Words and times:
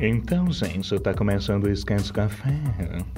Então, 0.00 0.50
gente, 0.50 0.98
tá 0.98 1.14
começando 1.14 1.64
o 1.64 1.70
Esquente 1.70 2.12
Café. 2.12 2.50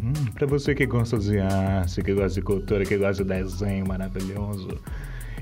Hum, 0.02 0.12
pra 0.34 0.46
você 0.46 0.74
que 0.74 0.84
gosta 0.84 1.18
de 1.18 1.38
arte, 1.38 2.02
que 2.02 2.12
gosta 2.12 2.40
de 2.40 2.42
cultura, 2.42 2.84
que 2.84 2.98
gosta 2.98 3.24
de 3.24 3.28
desenho 3.30 3.86
maravilhoso, 3.88 4.68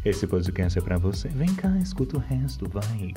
esse 0.05 0.27
podcast 0.27 0.79
é 0.79 0.83
pra 0.83 0.99
você. 0.99 1.29
Vem 1.29 1.53
cá, 1.55 1.77
escuta 1.79 2.17
o 2.17 2.21
resto, 2.21 2.69
vai. 2.69 3.13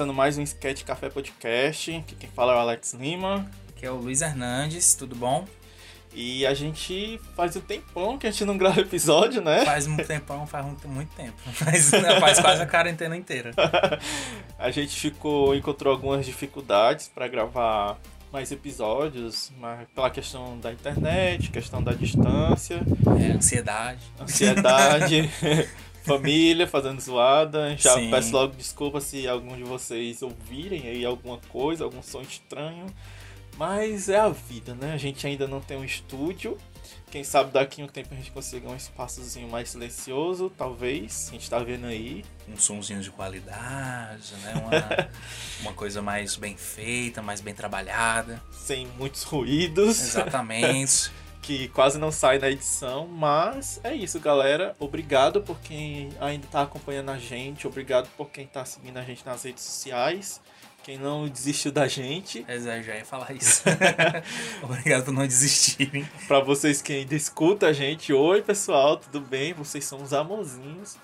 Começando 0.00 0.16
mais 0.16 0.38
um 0.38 0.42
Sketch 0.42 0.82
Café 0.82 1.10
Podcast. 1.10 1.94
Aqui 1.94 2.14
quem 2.14 2.30
fala 2.30 2.54
é 2.54 2.56
o 2.56 2.58
Alex 2.60 2.94
Lima. 2.94 3.46
Que 3.76 3.84
é 3.84 3.90
o 3.90 3.96
Luiz 3.96 4.22
Hernandes, 4.22 4.94
tudo 4.94 5.14
bom? 5.14 5.46
E 6.14 6.46
a 6.46 6.54
gente 6.54 7.20
faz 7.36 7.54
um 7.54 7.60
tempão 7.60 8.16
que 8.16 8.26
a 8.26 8.30
gente 8.30 8.46
não 8.46 8.56
grava 8.56 8.80
episódio, 8.80 9.42
né? 9.42 9.62
Faz 9.62 9.86
um 9.86 9.98
tempão, 9.98 10.46
faz 10.46 10.64
muito, 10.64 10.88
muito 10.88 11.14
tempo. 11.14 11.36
Faz, 11.52 11.90
faz 12.18 12.40
quase 12.40 12.62
a 12.62 12.66
quarentena 12.66 13.14
inteira. 13.14 13.50
a 14.58 14.70
gente 14.70 14.98
ficou, 14.98 15.54
encontrou 15.54 15.92
algumas 15.92 16.24
dificuldades 16.24 17.06
para 17.06 17.28
gravar 17.28 17.98
mais 18.32 18.50
episódios, 18.52 19.52
mas 19.58 19.86
pela 19.94 20.08
questão 20.08 20.58
da 20.60 20.72
internet, 20.72 21.50
questão 21.50 21.82
da 21.82 21.92
distância, 21.92 22.80
É, 23.20 23.32
ansiedade. 23.32 24.00
ansiedade, 24.18 25.30
família 26.04 26.66
fazendo 26.66 27.00
zoada. 27.00 27.76
Já 27.76 27.94
Sim. 27.94 28.10
peço 28.10 28.32
logo 28.32 28.54
desculpa 28.56 29.00
se 29.00 29.26
algum 29.28 29.56
de 29.56 29.64
vocês 29.64 30.22
ouvirem 30.22 30.88
aí 30.88 31.04
alguma 31.04 31.38
coisa, 31.48 31.84
algum 31.84 32.02
som 32.02 32.20
estranho. 32.22 32.86
Mas 33.56 34.08
é 34.08 34.18
a 34.18 34.28
vida, 34.28 34.74
né? 34.74 34.94
A 34.94 34.96
gente 34.96 35.26
ainda 35.26 35.46
não 35.46 35.60
tem 35.60 35.76
um 35.76 35.84
estúdio. 35.84 36.56
Quem 37.10 37.24
sabe 37.24 37.50
daqui 37.52 37.82
a 37.82 37.84
um 37.84 37.88
tempo 37.88 38.14
a 38.14 38.16
gente 38.16 38.30
consiga 38.30 38.68
um 38.68 38.76
espaçozinho 38.76 39.48
mais 39.48 39.70
silencioso, 39.70 40.50
talvez. 40.56 41.28
A 41.28 41.32
gente 41.32 41.50
tá 41.50 41.58
vendo 41.58 41.86
aí. 41.86 42.24
Um 42.48 42.56
sonzinho 42.56 43.02
de 43.02 43.10
qualidade, 43.10 44.32
né? 44.42 44.54
Uma, 44.64 45.10
uma 45.60 45.72
coisa 45.72 46.00
mais 46.00 46.36
bem 46.36 46.56
feita, 46.56 47.20
mais 47.20 47.40
bem 47.40 47.52
trabalhada. 47.52 48.40
Sem 48.52 48.86
muitos 48.96 49.24
ruídos. 49.24 50.00
Exatamente. 50.00 51.10
que 51.42 51.68
quase 51.68 51.98
não 51.98 52.12
sai 52.12 52.38
na 52.38 52.50
edição, 52.50 53.06
mas 53.06 53.80
é 53.82 53.94
isso, 53.94 54.20
galera. 54.20 54.74
Obrigado 54.78 55.40
por 55.42 55.58
quem 55.60 56.10
ainda 56.20 56.46
tá 56.48 56.62
acompanhando 56.62 57.10
a 57.10 57.18
gente, 57.18 57.66
obrigado 57.66 58.08
por 58.16 58.30
quem 58.30 58.46
tá 58.46 58.64
seguindo 58.64 58.96
a 58.98 59.02
gente 59.02 59.24
nas 59.24 59.42
redes 59.42 59.64
sociais, 59.64 60.40
quem 60.82 60.98
não 60.98 61.28
desistiu 61.28 61.72
da 61.72 61.86
gente. 61.86 62.44
Eu 62.48 62.60
já 62.82 62.96
ia 62.96 63.04
falar 63.04 63.32
isso. 63.32 63.62
Obrigado 64.62 65.04
por 65.04 65.12
não 65.12 65.26
desistirem. 65.26 66.08
Pra 66.26 66.40
vocês 66.40 66.80
que 66.80 66.92
ainda 66.92 67.14
escutam 67.14 67.68
a 67.68 67.72
gente, 67.72 68.12
oi 68.12 68.42
pessoal, 68.42 68.96
tudo 68.96 69.20
bem? 69.20 69.52
Vocês 69.52 69.84
são 69.84 70.02
os 70.02 70.12
amorzinhos. 70.12 70.96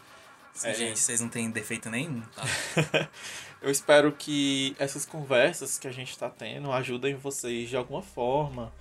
É. 0.65 0.73
Gente, 0.73 0.99
vocês 0.99 1.21
não 1.21 1.29
têm 1.29 1.51
defeito 1.51 1.91
nenhum, 1.91 2.23
tá? 2.35 3.09
Eu 3.61 3.71
espero 3.71 4.13
que 4.13 4.75
essas 4.79 5.05
conversas 5.05 5.79
que 5.79 5.89
a 5.89 5.93
gente 5.93 6.17
tá 6.17 6.31
tendo 6.31 6.71
ajudem 6.73 7.15
vocês 7.15 7.69
de 7.69 7.77
alguma 7.77 8.03
forma. 8.03 8.73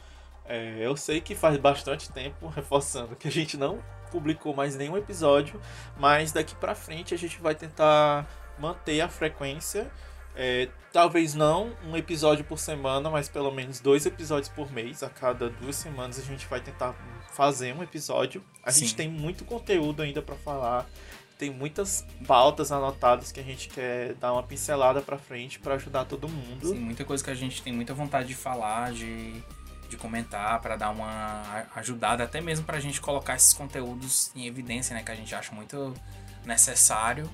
É, 0.47 0.77
eu 0.79 0.95
sei 0.95 1.19
que 1.21 1.33
faz 1.35 1.57
bastante 1.57 2.11
tempo, 2.11 2.47
reforçando, 2.55 3.15
que 3.15 3.27
a 3.27 3.31
gente 3.31 3.57
não 3.57 3.79
publicou 4.11 4.53
mais 4.53 4.75
nenhum 4.75 4.97
episódio, 4.97 5.59
mas 5.97 6.31
daqui 6.31 6.55
pra 6.55 6.75
frente 6.75 7.13
a 7.13 7.17
gente 7.17 7.39
vai 7.41 7.55
tentar 7.55 8.27
manter 8.57 9.01
a 9.01 9.09
frequência. 9.09 9.91
É, 10.37 10.67
talvez 10.91 11.33
não 11.33 11.73
um 11.87 11.95
episódio 11.95 12.43
por 12.43 12.59
semana, 12.59 13.09
mas 13.09 13.29
pelo 13.29 13.51
menos 13.51 13.79
dois 13.79 14.05
episódios 14.05 14.49
por 14.49 14.71
mês. 14.71 15.01
A 15.01 15.09
cada 15.09 15.49
duas 15.49 15.75
semanas 15.75 16.19
a 16.19 16.21
gente 16.21 16.45
vai 16.47 16.59
tentar 16.59 16.93
fazer 17.33 17.73
um 17.73 17.81
episódio. 17.81 18.43
A 18.63 18.71
gente 18.71 18.89
Sim. 18.89 18.95
tem 18.95 19.09
muito 19.09 19.45
conteúdo 19.45 20.01
ainda 20.01 20.21
pra 20.21 20.35
falar. 20.35 20.85
Tem 21.37 21.49
muitas 21.49 22.05
pautas 22.25 22.71
anotadas 22.71 23.31
que 23.31 23.39
a 23.39 23.43
gente 23.43 23.67
quer 23.67 24.13
dar 24.15 24.31
uma 24.31 24.43
pincelada 24.43 25.01
pra 25.01 25.17
frente 25.17 25.59
pra 25.59 25.75
ajudar 25.75 26.05
todo 26.05 26.29
mundo. 26.29 26.69
Sim, 26.69 26.79
muita 26.79 27.03
coisa 27.03 27.23
que 27.23 27.29
a 27.29 27.35
gente 27.35 27.61
tem 27.61 27.73
muita 27.73 27.93
vontade 27.93 28.29
de 28.29 28.35
falar, 28.35 28.93
de, 28.93 29.43
de 29.95 30.01
comentar, 30.01 30.59
pra 30.61 30.75
dar 30.75 30.89
uma 30.91 31.07
a- 31.09 31.65
ajudada, 31.79 32.23
até 32.23 32.39
mesmo 32.41 32.65
pra 32.65 32.79
gente 32.79 33.01
colocar 33.01 33.35
esses 33.35 33.53
conteúdos 33.53 34.31
em 34.35 34.45
evidência, 34.45 34.93
né? 34.95 35.01
Que 35.03 35.11
a 35.11 35.15
gente 35.15 35.33
acha 35.33 35.51
muito 35.53 35.93
necessário, 36.45 37.29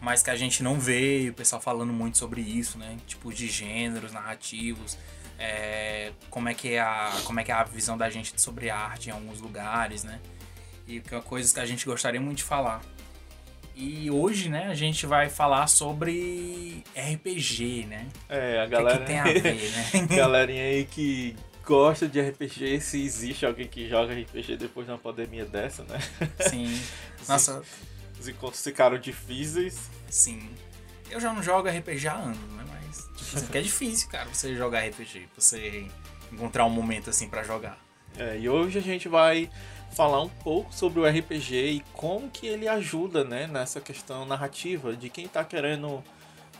mas 0.00 0.22
que 0.22 0.30
a 0.30 0.36
gente 0.36 0.62
não 0.62 0.78
vê 0.78 1.28
o 1.30 1.34
pessoal 1.34 1.60
falando 1.60 1.92
muito 1.92 2.18
sobre 2.18 2.40
isso, 2.40 2.78
né? 2.78 2.96
Tipo 3.06 3.32
de 3.32 3.46
gêneros, 3.48 4.12
narrativos, 4.12 4.96
é, 5.38 6.12
como, 6.30 6.48
é 6.48 6.54
que 6.54 6.72
é 6.74 6.80
a, 6.80 7.12
como 7.24 7.40
é 7.40 7.44
que 7.44 7.50
é 7.50 7.54
a 7.54 7.64
visão 7.64 7.96
da 7.98 8.08
gente 8.08 8.40
sobre 8.40 8.70
arte 8.70 9.08
em 9.08 9.12
alguns 9.12 9.40
lugares, 9.40 10.04
né? 10.04 10.20
E 10.86 11.00
que 11.00 11.14
é 11.14 11.20
coisas 11.20 11.52
que 11.52 11.60
a 11.60 11.66
gente 11.66 11.84
gostaria 11.86 12.20
muito 12.20 12.38
de 12.38 12.44
falar. 12.44 12.80
E 13.76 14.08
hoje, 14.08 14.48
né, 14.48 14.68
a 14.68 14.74
gente 14.74 15.04
vai 15.04 15.28
falar 15.28 15.66
sobre 15.66 16.84
RPG, 16.96 17.86
né? 17.88 18.06
É, 18.28 18.60
a 18.60 18.62
O 18.62 18.66
que, 18.66 18.70
galera. 18.70 18.98
que 18.98 19.04
tem 19.06 19.18
a 19.18 19.24
ver, 19.24 19.70
né? 19.72 20.06
Galerinha 20.16 20.62
aí 20.62 20.84
que 20.84 21.34
gosta 21.64 22.06
de 22.08 22.20
RPG, 22.20 22.80
se 22.80 23.02
existe 23.02 23.44
alguém 23.46 23.66
que 23.66 23.88
joga 23.88 24.14
RPG 24.14 24.56
depois 24.56 24.86
de 24.86 24.92
uma 24.92 24.98
pandemia 24.98 25.44
dessa, 25.44 25.82
né? 25.84 25.98
Sim. 26.48 26.80
Nossa, 27.28 27.62
Os 28.18 28.28
encontros 28.28 28.62
ficaram 28.62 28.98
difíceis. 28.98 29.90
sim. 30.08 30.48
Eu 31.10 31.20
já 31.20 31.32
não 31.32 31.42
jogo 31.42 31.68
RPG 31.68 32.08
há 32.08 32.14
anos, 32.14 32.38
né? 32.52 32.64
Mas 32.68 33.40
tipo, 33.40 33.56
é 33.56 33.60
difícil, 33.60 34.08
cara, 34.08 34.28
você 34.32 34.56
jogar 34.56 34.80
RPG, 34.88 35.28
você 35.36 35.86
encontrar 36.32 36.64
um 36.64 36.70
momento 36.70 37.10
assim 37.10 37.28
pra 37.28 37.42
jogar. 37.44 37.78
É, 38.16 38.38
e 38.38 38.48
hoje 38.48 38.78
a 38.78 38.82
gente 38.82 39.08
vai 39.08 39.48
falar 39.94 40.20
um 40.22 40.28
pouco 40.28 40.74
sobre 40.74 40.98
o 40.98 41.06
RPG 41.06 41.54
e 41.54 41.84
como 41.92 42.28
que 42.30 42.46
ele 42.46 42.66
ajuda, 42.66 43.22
né, 43.22 43.46
nessa 43.46 43.80
questão 43.80 44.24
narrativa 44.24 44.96
de 44.96 45.08
quem 45.08 45.28
tá 45.28 45.44
querendo 45.44 46.02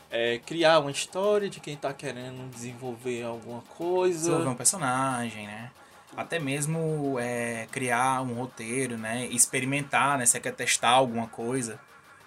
é, 0.09 0.39
criar 0.39 0.79
uma 0.79 0.91
história, 0.91 1.49
de 1.49 1.59
quem 1.59 1.75
tá 1.75 1.93
querendo 1.93 2.49
desenvolver 2.49 3.23
alguma 3.23 3.61
coisa. 3.61 4.19
Desenvolver 4.19 4.49
um 4.49 4.55
personagem, 4.55 5.47
né? 5.47 5.71
Até 6.15 6.39
mesmo 6.39 7.17
é, 7.19 7.67
criar 7.71 8.21
um 8.21 8.33
roteiro, 8.35 8.97
né? 8.97 9.25
Experimentar, 9.25 10.17
né? 10.17 10.25
Você 10.25 10.39
quer 10.39 10.53
testar 10.53 10.89
alguma 10.89 11.27
coisa. 11.27 11.79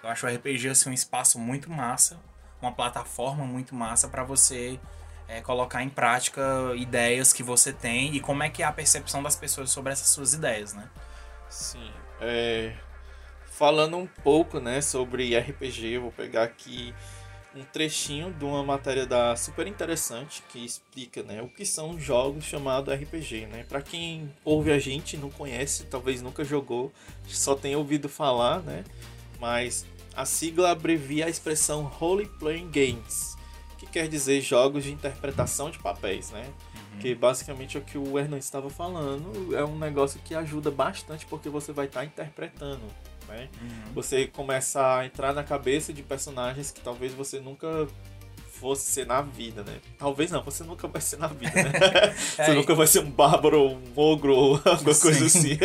Eu 0.03 0.09
acho 0.09 0.25
o 0.25 0.29
RPG 0.29 0.69
assim, 0.69 0.89
um 0.89 0.93
espaço 0.93 1.39
muito 1.39 1.69
massa, 1.69 2.19
uma 2.61 2.71
plataforma 2.71 3.45
muito 3.45 3.75
massa 3.75 4.07
pra 4.07 4.23
você 4.23 4.79
é, 5.27 5.41
colocar 5.41 5.83
em 5.83 5.89
prática 5.89 6.41
ideias 6.75 7.33
que 7.33 7.43
você 7.43 7.73
tem 7.73 8.15
e 8.15 8.19
como 8.19 8.43
é 8.43 8.49
que 8.49 8.63
é 8.63 8.65
a 8.65 8.71
percepção 8.71 9.21
das 9.21 9.35
pessoas 9.35 9.69
sobre 9.71 9.91
essas 9.91 10.09
suas 10.09 10.33
ideias, 10.33 10.73
né? 10.73 10.89
Sim. 11.49 11.91
É, 12.21 12.73
falando 13.45 13.97
um 13.97 14.07
pouco, 14.07 14.59
né, 14.59 14.81
sobre 14.81 15.37
RPG, 15.37 15.95
eu 15.95 16.01
vou 16.03 16.11
pegar 16.11 16.43
aqui 16.43 16.93
um 17.55 17.63
trechinho 17.63 18.31
de 18.31 18.45
uma 18.45 18.63
matéria 18.63 19.05
da 19.05 19.35
super 19.35 19.65
interessante 19.65 20.43
que 20.49 20.63
explica, 20.63 21.23
né, 21.23 21.41
o 21.41 21.47
que 21.47 21.65
são 21.65 21.99
jogos 21.99 22.43
chamados 22.43 22.93
RPG, 22.93 23.47
né? 23.47 23.65
Para 23.67 23.81
quem 23.81 24.31
ouve 24.45 24.71
a 24.71 24.77
gente 24.77 25.17
não 25.17 25.29
conhece, 25.29 25.85
talvez 25.85 26.21
nunca 26.21 26.43
jogou, 26.43 26.91
só 27.27 27.55
tenha 27.55 27.77
ouvido 27.77 28.07
falar, 28.07 28.61
né? 28.61 28.83
Mas 29.39 29.85
a 30.15 30.25
sigla 30.25 30.71
abrevia 30.71 31.25
a 31.25 31.29
expressão 31.29 31.83
Role 31.83 32.27
Playing 32.39 32.69
Games, 32.69 33.35
que 33.77 33.87
quer 33.87 34.07
dizer 34.07 34.41
jogos 34.41 34.83
de 34.83 34.91
interpretação 34.91 35.71
de 35.71 35.79
papéis, 35.79 36.29
né? 36.31 36.51
Que 36.99 37.15
basicamente 37.15 37.77
é 37.77 37.79
o 37.79 37.83
que 37.83 37.97
o 37.97 38.19
Hernan 38.19 38.37
estava 38.37 38.69
falando. 38.69 39.55
É 39.55 39.63
um 39.63 39.77
negócio 39.77 40.19
que 40.19 40.35
ajuda 40.35 40.69
bastante 40.69 41.25
porque 41.25 41.47
você 41.47 41.71
vai 41.71 41.85
estar 41.85 42.03
interpretando. 42.03 42.83
Né? 43.29 43.49
Você 43.93 44.27
começa 44.27 44.97
a 44.97 45.05
entrar 45.05 45.33
na 45.33 45.43
cabeça 45.43 45.93
de 45.93 46.01
personagens 46.03 46.71
que 46.71 46.81
talvez 46.81 47.13
você 47.13 47.39
nunca 47.39 47.87
fosse 48.59 48.91
ser 48.91 49.05
na 49.05 49.21
vida, 49.21 49.63
né? 49.63 49.77
Talvez 49.97 50.31
não, 50.31 50.43
você 50.43 50.65
nunca 50.65 50.85
vai 50.87 50.99
ser 51.01 51.17
na 51.17 51.27
vida, 51.27 51.53
né? 51.63 51.71
você 52.35 52.41
É, 52.41 52.53
nunca 52.53 52.75
vai 52.75 52.87
ser 52.87 52.99
um 52.99 53.09
bárbaro, 53.09 53.69
um 53.71 53.81
ogro 53.95 54.35
ou 54.35 54.55
alguma 54.65 54.83
coisa 54.83 55.29
Sim. 55.29 55.53
assim. 55.53 55.57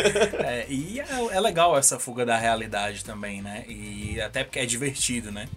É, 0.44 0.66
e 0.68 1.00
é, 1.00 1.06
é 1.32 1.40
legal 1.40 1.76
essa 1.76 1.98
fuga 1.98 2.24
da 2.24 2.36
realidade 2.36 3.04
também, 3.04 3.42
né? 3.42 3.64
E 3.68 4.20
até 4.20 4.44
porque 4.44 4.60
é 4.60 4.66
divertido, 4.66 5.32
né? 5.32 5.48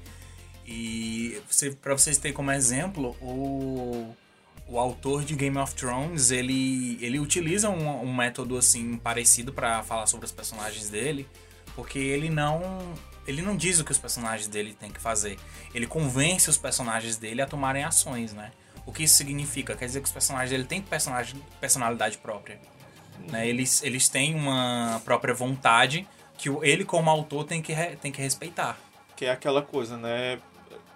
E 0.66 1.40
você, 1.50 1.72
pra 1.72 1.94
vocês 1.96 2.18
terem 2.18 2.36
como 2.36 2.52
exemplo, 2.52 3.16
o, 3.22 4.14
o 4.68 4.80
autor 4.80 5.24
de 5.24 5.36
Game 5.36 5.58
of 5.58 5.74
Thrones, 5.76 6.32
ele, 6.32 6.98
ele 7.02 7.20
utiliza 7.20 7.70
um, 7.70 8.02
um 8.04 8.14
método 8.14 8.58
assim 8.58 8.98
parecido 8.98 9.54
para 9.54 9.82
falar 9.84 10.08
sobre 10.08 10.26
os 10.26 10.32
personagens 10.32 10.90
dele, 10.90 11.28
porque 11.78 12.00
ele 12.00 12.28
não 12.28 12.60
ele 13.28 13.42
não 13.42 13.56
diz 13.56 13.80
o 13.80 13.86
que 13.86 13.92
os 13.92 14.00
personagens 14.00 14.48
dele 14.48 14.74
têm 14.74 14.90
que 14.90 15.00
fazer. 15.00 15.38
Ele 15.76 15.86
convence 15.86 16.50
os 16.50 16.58
personagens 16.58 17.18
dele 17.18 17.42
a 17.42 17.46
tomarem 17.46 17.84
ações, 17.84 18.34
né? 18.34 18.52
O 18.86 18.92
que 18.92 19.04
isso 19.04 19.16
significa? 19.16 19.76
Quer 19.76 19.86
dizer 19.86 20.00
que 20.00 20.08
os 20.08 20.12
personagens 20.12 20.50
dele 20.50 20.64
têm 20.64 20.82
personagem, 20.82 21.40
personalidade 21.60 22.18
própria. 22.18 22.60
Né? 23.30 23.48
Eles, 23.48 23.84
eles 23.84 24.08
têm 24.08 24.34
uma 24.34 25.02
própria 25.04 25.34
vontade 25.34 26.08
que 26.38 26.50
ele, 26.64 26.86
como 26.86 27.10
autor, 27.10 27.44
tem 27.44 27.62
que, 27.62 27.76
tem 27.98 28.12
que 28.12 28.22
respeitar. 28.22 28.78
Que 29.16 29.26
é 29.26 29.32
aquela 29.32 29.62
coisa, 29.62 29.98
né? 29.98 30.40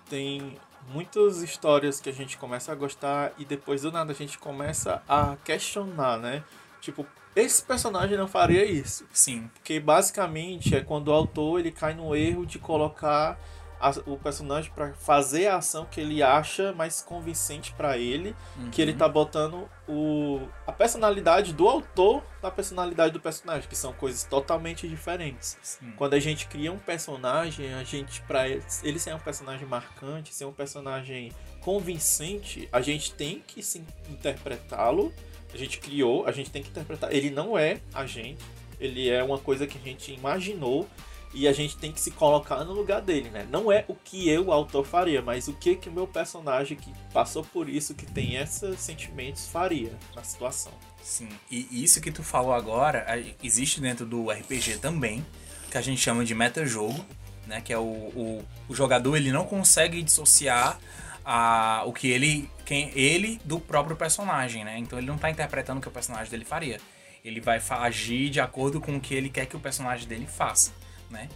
Tem 0.09 0.57
muitas 0.87 1.41
histórias 1.41 1.99
que 1.99 2.09
a 2.09 2.13
gente 2.13 2.37
começa 2.37 2.71
a 2.71 2.75
gostar 2.75 3.33
e 3.37 3.43
depois 3.43 3.81
do 3.81 3.91
nada 3.91 4.13
a 4.13 4.15
gente 4.15 4.39
começa 4.39 5.03
a 5.07 5.35
questionar, 5.43 6.17
né? 6.17 6.43
Tipo, 6.79 7.05
esse 7.35 7.63
personagem 7.63 8.17
não 8.17 8.27
faria 8.27 8.65
isso. 8.65 9.05
Sim. 9.11 9.49
Porque 9.53 9.79
basicamente 9.79 10.75
é 10.75 10.81
quando 10.81 11.07
o 11.09 11.13
autor 11.13 11.59
ele 11.59 11.71
cai 11.71 11.93
no 11.93 12.15
erro 12.15 12.45
de 12.45 12.59
colocar 12.59 13.39
a, 13.81 13.89
o 14.05 14.17
personagem 14.17 14.71
para 14.73 14.93
fazer 14.93 15.47
a 15.47 15.57
ação 15.57 15.85
que 15.85 15.99
ele 15.99 16.21
acha 16.21 16.71
mais 16.73 17.01
convincente 17.01 17.73
para 17.73 17.97
ele, 17.97 18.35
uhum. 18.57 18.69
que 18.69 18.81
ele 18.81 18.93
tá 18.93 19.09
botando 19.09 19.67
o, 19.87 20.39
a 20.67 20.71
personalidade 20.71 21.53
do 21.53 21.67
autor 21.67 22.23
na 22.41 22.51
personalidade 22.51 23.13
do 23.13 23.19
personagem, 23.19 23.67
que 23.67 23.75
são 23.75 23.91
coisas 23.91 24.23
totalmente 24.23 24.87
diferentes. 24.87 25.57
Sim. 25.61 25.91
Quando 25.97 26.13
a 26.13 26.19
gente 26.19 26.47
cria 26.47 26.71
um 26.71 26.77
personagem, 26.77 27.73
a 27.73 27.83
gente 27.83 28.21
para 28.21 28.47
ele 28.47 28.99
ser 28.99 29.15
um 29.15 29.19
personagem 29.19 29.67
marcante, 29.67 30.33
ser 30.33 30.45
um 30.45 30.53
personagem 30.53 31.31
convincente, 31.59 32.69
a 32.71 32.81
gente 32.81 33.13
tem 33.13 33.43
que 33.45 33.63
se 33.63 33.83
interpretá-lo. 34.09 35.11
A 35.53 35.57
gente 35.57 35.79
criou, 35.79 36.25
a 36.25 36.31
gente 36.31 36.49
tem 36.49 36.63
que 36.63 36.69
interpretar. 36.69 37.13
Ele 37.13 37.29
não 37.29 37.57
é 37.57 37.81
a 37.93 38.05
gente, 38.05 38.41
ele 38.79 39.09
é 39.09 39.21
uma 39.21 39.37
coisa 39.37 39.67
que 39.67 39.77
a 39.77 39.81
gente 39.81 40.13
imaginou 40.13 40.87
e 41.33 41.47
a 41.47 41.53
gente 41.53 41.77
tem 41.77 41.91
que 41.91 42.01
se 42.01 42.11
colocar 42.11 42.63
no 42.63 42.73
lugar 42.73 43.01
dele, 43.01 43.29
né? 43.29 43.47
Não 43.49 43.71
é 43.71 43.85
o 43.87 43.95
que 43.95 44.29
eu, 44.29 44.51
autor, 44.51 44.85
faria, 44.85 45.21
mas 45.21 45.47
o 45.47 45.53
que 45.53 45.75
que 45.75 45.87
o 45.87 45.91
meu 45.91 46.05
personagem 46.05 46.77
que 46.77 46.91
passou 47.13 47.43
por 47.43 47.69
isso, 47.69 47.95
que 47.95 48.05
tem 48.05 48.35
esses 48.35 48.79
sentimentos, 48.79 49.47
faria 49.47 49.97
na 50.15 50.23
situação. 50.23 50.73
Sim, 51.01 51.29
e 51.49 51.83
isso 51.83 52.01
que 52.01 52.11
tu 52.11 52.21
falou 52.21 52.53
agora, 52.53 53.05
existe 53.41 53.79
dentro 53.79 54.05
do 54.05 54.29
RPG 54.29 54.77
também, 54.79 55.25
que 55.69 55.77
a 55.77 55.81
gente 55.81 56.01
chama 56.01 56.25
de 56.25 56.35
metajogo, 56.35 57.03
né? 57.47 57.61
Que 57.61 57.71
é 57.71 57.77
o, 57.77 57.81
o, 57.81 58.45
o 58.67 58.75
jogador, 58.75 59.15
ele 59.15 59.31
não 59.31 59.45
consegue 59.45 60.01
dissociar 60.03 60.79
a, 61.23 61.83
o 61.85 61.93
que 61.93 62.09
ele, 62.09 62.49
quem, 62.65 62.91
ele 62.93 63.39
do 63.45 63.59
próprio 63.59 63.95
personagem, 63.95 64.65
né? 64.65 64.77
Então 64.77 64.99
ele 64.99 65.07
não 65.07 65.15
está 65.15 65.29
interpretando 65.29 65.77
o 65.77 65.81
que 65.81 65.87
o 65.87 65.91
personagem 65.91 66.29
dele 66.29 66.45
faria. 66.45 66.79
Ele 67.23 67.39
vai 67.39 67.61
agir 67.69 68.29
de 68.29 68.41
acordo 68.41 68.81
com 68.81 68.97
o 68.97 68.99
que 68.99 69.13
ele 69.13 69.29
quer 69.29 69.45
que 69.45 69.55
o 69.55 69.59
personagem 69.59 70.07
dele 70.07 70.25
faça 70.25 70.80
né? 71.11 71.29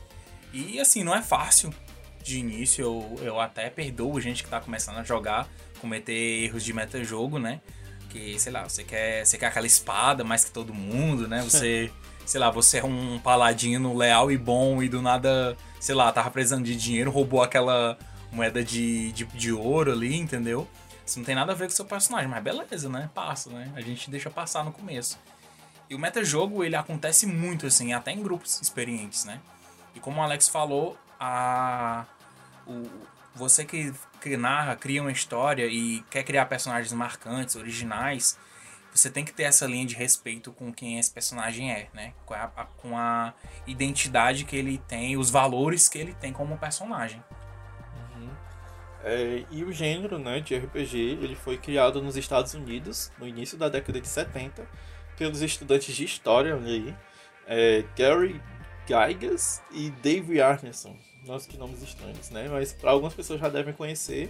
E 0.54 0.80
assim, 0.80 1.04
não 1.04 1.14
é 1.14 1.22
fácil 1.22 1.74
de 2.24 2.40
início, 2.40 2.82
eu, 2.82 3.20
eu 3.22 3.40
até 3.40 3.70
perdoo 3.70 4.20
gente 4.20 4.44
que 4.44 4.50
tá 4.50 4.60
começando 4.60 4.98
a 4.98 5.04
jogar, 5.04 5.48
cometer 5.80 6.46
erros 6.46 6.64
de 6.64 6.74
meta-jogo, 6.74 7.38
né? 7.38 7.62
Que, 8.10 8.40
sei 8.40 8.52
lá, 8.52 8.64
você 8.64 8.84
quer, 8.84 9.26
você 9.26 9.38
quer 9.38 9.48
aquela 9.48 9.68
espada 9.68 10.24
mais 10.24 10.44
que 10.44 10.52
todo 10.52 10.74
mundo, 10.74 11.28
né? 11.28 11.42
Você, 11.48 11.92
sei 12.26 12.40
lá, 12.40 12.50
você 12.50 12.80
é 12.80 12.86
um 12.86 13.20
paladino 13.20 13.96
leal 13.96 14.32
e 14.32 14.38
bom 14.38 14.82
e 14.82 14.88
do 14.88 15.02
nada, 15.02 15.56
sei 15.80 15.94
lá, 15.94 16.12
tava 16.12 16.32
precisando 16.32 16.64
de 16.64 16.76
dinheiro, 16.76 17.12
roubou 17.12 17.44
aquela 17.44 17.98
moeda 18.32 18.64
de, 18.64 19.12
de, 19.12 19.26
de 19.26 19.52
ouro 19.52 19.92
ali, 19.92 20.16
entendeu? 20.16 20.68
Isso 21.06 21.20
não 21.20 21.26
tem 21.26 21.36
nada 21.36 21.52
a 21.52 21.56
ver 21.56 21.66
com 21.66 21.74
o 21.74 21.76
seu 21.76 21.86
personagem, 21.86 22.28
mas 22.28 22.42
beleza, 22.42 22.90
né? 22.90 23.10
Passa, 23.14 23.50
né? 23.52 23.72
A 23.76 23.82
gente 23.82 24.10
deixa 24.10 24.30
passar 24.30 24.64
no 24.64 24.72
começo. 24.72 25.20
E 25.90 25.94
o 25.94 26.00
metajogo, 26.00 26.64
ele 26.64 26.76
acontece 26.76 27.28
muito, 27.28 27.68
assim, 27.68 27.94
até 27.94 28.12
em 28.12 28.24
grupos 28.24 28.60
experientes, 28.60 29.26
né? 29.26 29.40
E 29.96 30.00
como 30.00 30.20
o 30.20 30.24
Alex 30.24 30.50
falou, 30.50 30.98
a, 31.20 32.06
o, 32.68 32.84
você 33.34 33.66
que, 33.66 33.94
que 34.22 34.38
narra, 34.38 34.76
cria 34.76 35.02
uma 35.02 35.12
história 35.12 35.66
e 35.66 36.04
quer 36.10 36.24
criar 36.24 36.46
personagens 36.46 36.92
marcantes, 36.94 37.56
originais, 37.56 38.38
você 38.94 39.10
tem 39.10 39.26
que 39.26 39.34
ter 39.34 39.44
essa 39.44 39.66
linha 39.66 39.86
de 39.86 39.96
respeito 39.96 40.52
com 40.54 40.72
quem 40.72 41.00
esse 41.00 41.12
personagem 41.12 41.72
é, 41.72 41.90
né? 41.94 42.14
Com 42.26 42.34
a, 42.34 42.44
a, 42.44 42.66
com 42.66 42.98
a 42.98 43.34
identidade 43.68 44.46
que 44.46 44.56
ele 44.56 44.78
tem, 44.78 45.18
os 45.18 45.30
valores 45.30 45.90
que 45.90 45.98
ele 45.98 46.14
tem 46.14 46.32
como 46.32 46.58
personagem. 46.58 47.22
Uhum. 48.16 48.30
É, 49.04 49.46
e 49.52 49.64
o 49.64 49.72
gênero 49.74 50.18
né, 50.18 50.40
de 50.40 50.56
RPG 50.56 50.98
ele 51.22 51.36
foi 51.36 51.58
criado 51.58 52.02
nos 52.02 52.16
Estados 52.16 52.54
Unidos 52.54 53.12
no 53.20 53.28
início 53.28 53.58
da 53.58 53.68
década 53.68 54.00
de 54.00 54.08
70 54.08 54.66
pelos 55.18 55.42
estudantes 55.42 55.94
de 55.94 56.06
história 56.06 56.56
ali, 56.56 56.96
é, 57.48 57.84
Gary 57.98 58.42
Gygas 58.88 59.62
e 59.72 59.90
Dave 59.90 60.42
Arneson. 60.42 60.96
Nossa, 61.26 61.48
que 61.48 61.58
nomes 61.58 61.82
estranhos, 61.82 62.30
né? 62.30 62.48
Mas 62.50 62.72
para 62.72 62.92
algumas 62.92 63.14
pessoas 63.14 63.40
já 63.40 63.50
devem 63.50 63.74
conhecer 63.74 64.30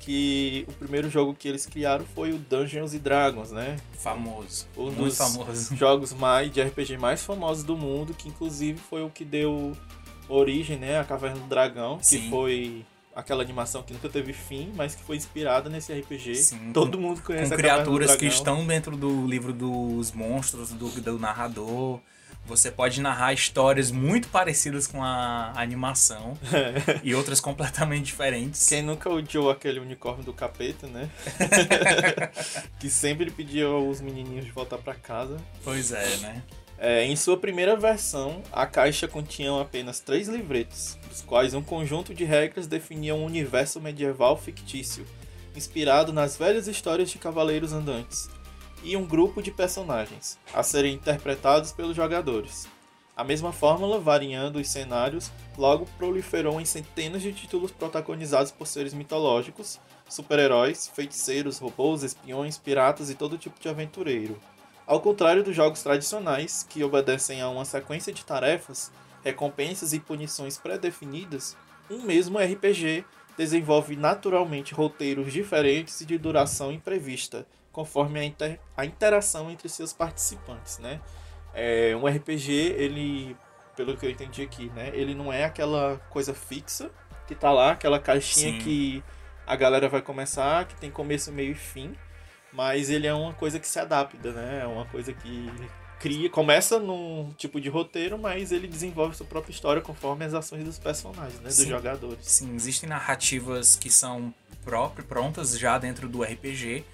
que 0.00 0.64
o 0.68 0.72
primeiro 0.72 1.10
jogo 1.10 1.34
que 1.34 1.48
eles 1.48 1.66
criaram 1.66 2.04
foi 2.14 2.32
o 2.32 2.38
Dungeons 2.38 2.94
and 2.94 2.98
Dragons, 2.98 3.50
né? 3.50 3.76
Famoso. 3.98 4.66
Um 4.76 4.84
muito 4.84 5.02
dos 5.02 5.16
famoso. 5.18 5.74
jogos 5.76 6.12
mais 6.12 6.50
de 6.52 6.62
RPG 6.62 6.96
mais 6.96 7.22
famosos 7.22 7.64
do 7.64 7.76
mundo, 7.76 8.14
que 8.14 8.28
inclusive 8.28 8.78
foi 8.78 9.02
o 9.02 9.10
que 9.10 9.24
deu 9.24 9.76
origem, 10.28 10.76
né, 10.76 10.98
à 10.98 11.04
Caverna 11.04 11.40
do 11.40 11.46
Dragão, 11.46 11.98
Sim. 12.02 12.20
que 12.20 12.30
foi 12.30 12.84
aquela 13.14 13.42
animação 13.42 13.82
que 13.82 13.92
nunca 13.92 14.08
teve 14.08 14.32
fim, 14.32 14.72
mas 14.76 14.94
que 14.94 15.02
foi 15.02 15.16
inspirada 15.16 15.70
nesse 15.70 15.92
RPG. 15.92 16.34
Sim, 16.34 16.70
Todo 16.72 16.98
com, 16.98 17.02
mundo 17.02 17.22
conhece 17.22 17.48
com 17.48 17.54
a 17.54 17.56
criaturas 17.56 18.14
que 18.14 18.26
estão 18.26 18.66
dentro 18.66 18.96
do 18.96 19.26
livro 19.26 19.52
dos 19.52 20.12
monstros 20.12 20.70
do, 20.70 20.88
do 20.88 21.18
narrador. 21.18 21.98
Você 22.46 22.70
pode 22.70 23.00
narrar 23.00 23.32
histórias 23.32 23.90
muito 23.90 24.28
parecidas 24.28 24.86
com 24.86 25.02
a 25.02 25.52
animação 25.56 26.38
e 27.02 27.14
outras 27.14 27.40
completamente 27.40 28.06
diferentes. 28.06 28.68
Quem 28.68 28.82
nunca 28.82 29.10
odiou 29.10 29.50
aquele 29.50 29.80
unicórnio 29.80 30.24
do 30.24 30.32
capeta, 30.32 30.86
né? 30.86 31.10
que 32.78 32.88
sempre 32.88 33.30
pedia 33.30 33.68
os 33.68 34.00
menininhos 34.00 34.44
de 34.44 34.52
voltar 34.52 34.78
para 34.78 34.94
casa. 34.94 35.36
Pois 35.64 35.90
é, 35.90 36.16
né? 36.18 36.42
É, 36.78 37.04
em 37.04 37.16
sua 37.16 37.36
primeira 37.36 37.74
versão, 37.74 38.42
a 38.52 38.66
caixa 38.66 39.08
continha 39.08 39.60
apenas 39.60 39.98
três 39.98 40.28
livretos, 40.28 40.98
dos 41.08 41.22
quais 41.22 41.54
um 41.54 41.62
conjunto 41.62 42.14
de 42.14 42.24
regras 42.24 42.66
definia 42.66 43.14
um 43.14 43.24
universo 43.24 43.80
medieval 43.80 44.36
fictício, 44.36 45.06
inspirado 45.56 46.12
nas 46.12 46.36
velhas 46.36 46.68
histórias 46.68 47.10
de 47.10 47.18
cavaleiros 47.18 47.72
andantes, 47.72 48.28
e 48.82 48.96
um 48.96 49.04
grupo 49.04 49.42
de 49.42 49.50
personagens, 49.50 50.38
a 50.52 50.62
serem 50.62 50.94
interpretados 50.94 51.72
pelos 51.72 51.96
jogadores. 51.96 52.68
A 53.16 53.24
mesma 53.24 53.50
fórmula, 53.50 53.98
variando 53.98 54.56
os 54.56 54.68
cenários, 54.68 55.30
logo 55.56 55.86
proliferou 55.96 56.60
em 56.60 56.64
centenas 56.66 57.22
de 57.22 57.32
títulos 57.32 57.72
protagonizados 57.72 58.52
por 58.52 58.66
seres 58.66 58.92
mitológicos, 58.92 59.80
super-heróis, 60.08 60.88
feiticeiros, 60.94 61.58
robôs, 61.58 62.02
espiões, 62.02 62.58
piratas 62.58 63.08
e 63.08 63.14
todo 63.14 63.38
tipo 63.38 63.58
de 63.58 63.68
aventureiro. 63.68 64.38
Ao 64.86 65.00
contrário 65.00 65.42
dos 65.42 65.56
jogos 65.56 65.82
tradicionais, 65.82 66.64
que 66.68 66.84
obedecem 66.84 67.40
a 67.40 67.48
uma 67.48 67.64
sequência 67.64 68.12
de 68.12 68.24
tarefas, 68.24 68.92
recompensas 69.24 69.92
e 69.92 69.98
punições 69.98 70.58
pré-definidas, 70.58 71.56
um 71.90 72.02
mesmo 72.02 72.38
RPG 72.38 73.04
desenvolve 73.36 73.96
naturalmente 73.96 74.74
roteiros 74.74 75.32
diferentes 75.32 76.00
e 76.00 76.06
de 76.06 76.18
duração 76.18 76.70
imprevista, 76.70 77.46
conforme 77.76 78.18
a, 78.18 78.24
inter, 78.24 78.58
a 78.74 78.86
interação 78.86 79.50
entre 79.50 79.68
seus 79.68 79.92
participantes, 79.92 80.78
né? 80.78 80.98
É, 81.52 81.94
um 81.94 82.06
RPG, 82.06 82.50
ele, 82.50 83.36
pelo 83.76 83.94
que 83.94 84.06
eu 84.06 84.10
entendi 84.10 84.40
aqui, 84.40 84.72
né? 84.74 84.90
Ele 84.94 85.14
não 85.14 85.30
é 85.30 85.44
aquela 85.44 85.98
coisa 86.08 86.32
fixa 86.32 86.90
que 87.28 87.34
tá 87.34 87.52
lá, 87.52 87.72
aquela 87.72 87.98
caixinha 87.98 88.52
Sim. 88.52 88.58
que 88.60 89.04
a 89.46 89.54
galera 89.54 89.90
vai 89.90 90.00
começar, 90.00 90.64
que 90.64 90.74
tem 90.76 90.90
começo, 90.90 91.30
meio 91.30 91.52
e 91.52 91.54
fim, 91.54 91.94
mas 92.50 92.88
ele 92.88 93.06
é 93.06 93.12
uma 93.12 93.34
coisa 93.34 93.60
que 93.60 93.68
se 93.68 93.78
adapta, 93.78 94.32
né? 94.32 94.60
É 94.62 94.66
uma 94.66 94.86
coisa 94.86 95.12
que 95.12 95.52
cria, 96.00 96.30
começa 96.30 96.78
num 96.78 97.30
tipo 97.36 97.60
de 97.60 97.68
roteiro, 97.68 98.16
mas 98.16 98.52
ele 98.52 98.66
desenvolve 98.66 99.14
sua 99.14 99.26
própria 99.26 99.52
história 99.52 99.82
conforme 99.82 100.24
as 100.24 100.32
ações 100.32 100.64
dos 100.64 100.78
personagens, 100.78 101.40
né, 101.40 101.48
dos 101.48 101.56
Sim. 101.56 101.68
jogadores. 101.68 102.26
Sim, 102.26 102.54
existem 102.54 102.88
narrativas 102.88 103.76
que 103.76 103.90
são 103.90 104.32
próprias, 104.64 105.06
prontas 105.06 105.58
já 105.58 105.76
dentro 105.76 106.08
do 106.08 106.22
RPG, 106.22 106.86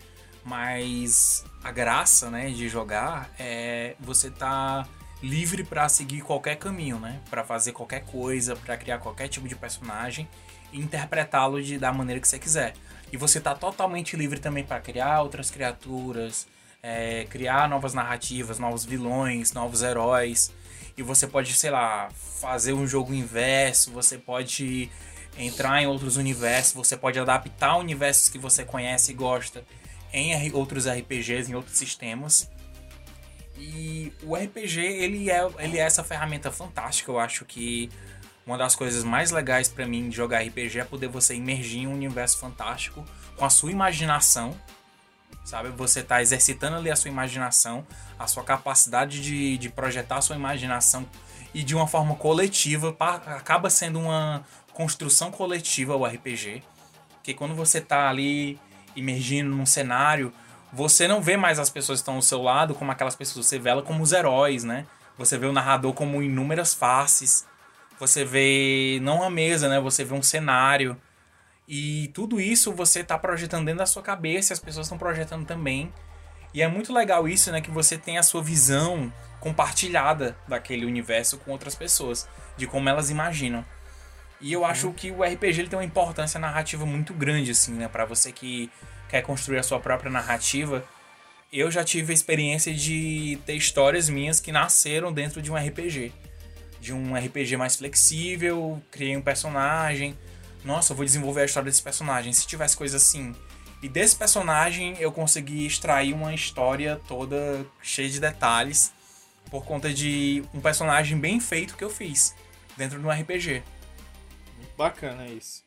mas 0.44 1.44
a 1.62 1.70
graça, 1.70 2.30
né, 2.30 2.50
de 2.50 2.68
jogar 2.68 3.30
é 3.38 3.94
você 4.00 4.30
tá 4.30 4.87
livre 5.22 5.62
para 5.62 5.88
seguir 5.88 6.20
qualquer 6.20 6.56
caminho, 6.56 6.99
né? 6.99 7.20
Para 7.30 7.44
fazer 7.44 7.72
qualquer 7.72 8.04
coisa, 8.04 8.56
para 8.56 8.76
criar 8.76 8.99
qualquer 8.99 9.28
tipo 9.28 9.46
de 9.46 9.54
personagem 9.54 10.28
e 10.72 10.80
interpretá-lo 10.80 11.58
da 11.78 11.92
maneira 11.92 12.20
que 12.20 12.26
você 12.26 12.38
quiser. 12.38 12.75
E 13.12 13.16
você 13.16 13.40
tá 13.40 13.54
totalmente 13.54 14.16
livre 14.16 14.40
também 14.40 14.64
para 14.64 14.80
criar 14.80 15.22
outras 15.22 15.50
criaturas, 15.50 16.49
é, 16.82 17.25
criar 17.30 17.68
novas 17.68 17.94
narrativas, 17.94 18.58
novos 18.58 18.84
vilões, 18.84 19.52
novos 19.52 19.82
heróis. 19.82 20.52
E 20.96 21.02
você 21.02 21.26
pode, 21.26 21.54
sei 21.54 21.70
lá, 21.70 22.08
fazer 22.40 22.72
um 22.72 22.87
jogo 22.87 23.14
inverso, 23.14 23.92
você 23.92 24.18
pode 24.18 24.90
entrar 25.38 25.80
em 25.80 25.87
outros 25.87 26.16
universos, 26.16 26.72
você 26.72 26.96
pode 26.96 27.18
adaptar 27.18 27.76
universos 27.76 28.28
que 28.28 28.38
você 28.38 28.64
conhece 28.64 29.12
e 29.12 29.14
gosta 29.14 29.64
em 30.12 30.52
outros 30.52 30.87
RPGs, 30.87 31.50
em 31.50 31.54
outros 31.54 31.76
sistemas. 31.76 32.50
E 33.57 34.12
o 34.23 34.35
RPG, 34.35 34.81
ele 34.81 35.31
é, 35.31 35.49
ele 35.59 35.78
é 35.78 35.83
essa 35.83 36.02
ferramenta 36.02 36.50
fantástica. 36.50 37.11
Eu 37.11 37.19
acho 37.19 37.45
que 37.45 37.88
uma 38.47 38.59
das 38.59 38.75
coisas 38.75 39.04
mais 39.04 39.31
legais 39.31 39.69
para 39.69 39.87
mim 39.87 40.09
de 40.09 40.16
jogar 40.16 40.40
RPG 40.42 40.81
é 40.81 40.85
poder 40.85 41.09
você 41.09 41.35
imergir 41.35 41.83
em 41.83 41.87
um 41.87 41.92
universo 41.92 42.38
fantástico 42.38 43.04
com 43.37 43.45
a 43.45 43.50
sua 43.50 43.71
imaginação, 43.71 44.57
sabe? 45.45 45.69
Você 45.71 46.02
tá 46.02 46.21
exercitando 46.21 46.76
ali 46.76 46.90
a 46.90 46.97
sua 46.97 47.11
imaginação, 47.11 47.87
a 48.19 48.26
sua 48.26 48.42
capacidade 48.42 49.23
de, 49.23 49.57
de 49.59 49.69
projetar 49.69 50.16
a 50.16 50.23
sua 50.23 50.37
imaginação 50.37 51.07
e 51.54 51.62
de 51.62 51.75
uma 51.75 51.87
forma 51.87 52.14
coletiva, 52.16 52.97
acaba 52.99 53.71
sendo 53.71 54.00
uma 54.00 54.45
construção 54.73 55.31
coletiva 55.31 55.95
o 55.95 56.04
RPG. 56.04 56.62
Que 57.23 57.33
quando 57.35 57.54
você 57.54 57.81
tá 57.81 58.09
ali 58.09 58.59
imergindo 58.96 59.50
num 59.50 59.66
cenário, 59.66 60.32
você 60.72 61.06
não 61.06 61.20
vê 61.20 61.37
mais 61.37 61.58
as 61.58 61.68
pessoas 61.68 61.99
que 61.99 62.02
estão 62.02 62.14
ao 62.16 62.22
seu 62.22 62.42
lado 62.42 62.75
como 62.75 62.90
aquelas 62.90 63.14
pessoas, 63.14 63.46
você 63.46 63.58
vê 63.58 63.70
ela 63.70 63.82
como 63.82 64.02
os 64.02 64.12
heróis, 64.12 64.64
né? 64.64 64.87
Você 65.18 65.37
vê 65.37 65.46
o 65.46 65.52
narrador 65.52 65.92
como 65.92 66.22
inúmeras 66.22 66.72
faces. 66.72 67.46
Você 68.00 68.25
vê 68.25 68.99
não 69.02 69.22
a 69.22 69.30
mesa, 69.30 69.68
né? 69.68 69.78
Você 69.80 70.04
vê 70.04 70.14
um 70.14 70.22
cenário. 70.22 70.96
E 71.68 72.11
tudo 72.14 72.40
isso 72.40 72.72
você 72.72 73.00
está 73.00 73.18
projetando 73.18 73.66
dentro 73.66 73.78
da 73.78 73.87
sua 73.87 74.02
cabeça 74.02 74.52
e 74.52 74.54
as 74.54 74.61
pessoas 74.61 74.87
estão 74.87 74.99
projetando 74.99 75.46
também. 75.46 75.92
E 76.54 76.62
é 76.62 76.68
muito 76.68 76.92
legal 76.92 77.28
isso, 77.28 77.52
né? 77.52 77.61
Que 77.61 77.70
você 77.70 77.96
tem 77.96 78.18
a 78.18 78.22
sua 78.22 78.42
visão 78.42 79.12
compartilhada 79.40 80.37
daquele 80.49 80.87
universo 80.87 81.38
com 81.38 81.50
outras 81.50 81.75
pessoas, 81.75 82.28
de 82.56 82.66
como 82.66 82.88
elas 82.88 83.11
imaginam. 83.11 83.64
E 84.42 84.52
eu 84.52 84.64
acho 84.64 84.92
que 84.92 85.12
o 85.12 85.22
RPG 85.22 85.61
ele 85.61 85.68
tem 85.68 85.78
uma 85.78 85.84
importância 85.84 86.38
narrativa 86.38 86.84
muito 86.84 87.14
grande, 87.14 87.52
assim, 87.52 87.72
né? 87.75 87.87
Pra 87.87 88.04
você 88.04 88.32
que 88.32 88.68
quer 89.08 89.22
construir 89.22 89.58
a 89.58 89.62
sua 89.62 89.78
própria 89.78 90.11
narrativa, 90.11 90.84
eu 91.52 91.70
já 91.70 91.84
tive 91.84 92.12
a 92.12 92.14
experiência 92.14 92.75
de 92.75 93.38
ter 93.46 93.54
histórias 93.54 94.08
minhas 94.08 94.40
que 94.40 94.50
nasceram 94.50 95.12
dentro 95.12 95.40
de 95.40 95.52
um 95.52 95.54
RPG. 95.54 96.12
De 96.80 96.92
um 96.92 97.14
RPG 97.14 97.56
mais 97.56 97.76
flexível, 97.76 98.82
criei 98.90 99.16
um 99.16 99.22
personagem. 99.22 100.18
Nossa, 100.64 100.92
eu 100.92 100.96
vou 100.96 101.04
desenvolver 101.04 101.42
a 101.42 101.44
história 101.44 101.70
desse 101.70 101.82
personagem. 101.82 102.32
Se 102.32 102.44
tivesse 102.44 102.76
coisa 102.76 102.96
assim. 102.96 103.37
E 103.80 103.88
desse 103.88 104.16
personagem 104.16 104.96
eu 104.99 105.12
consegui 105.12 105.66
extrair 105.66 106.12
uma 106.12 106.34
história 106.34 107.00
toda 107.06 107.64
cheia 107.80 108.08
de 108.08 108.18
detalhes 108.18 108.92
por 109.49 109.64
conta 109.64 109.92
de 109.92 110.42
um 110.52 110.61
personagem 110.61 111.16
bem 111.16 111.38
feito 111.38 111.76
que 111.76 111.84
eu 111.84 111.90
fiz 111.90 112.34
dentro 112.76 112.99
de 112.99 113.06
um 113.06 113.11
RPG. 113.11 113.62
Bacana 114.76 115.26
isso. 115.29 115.62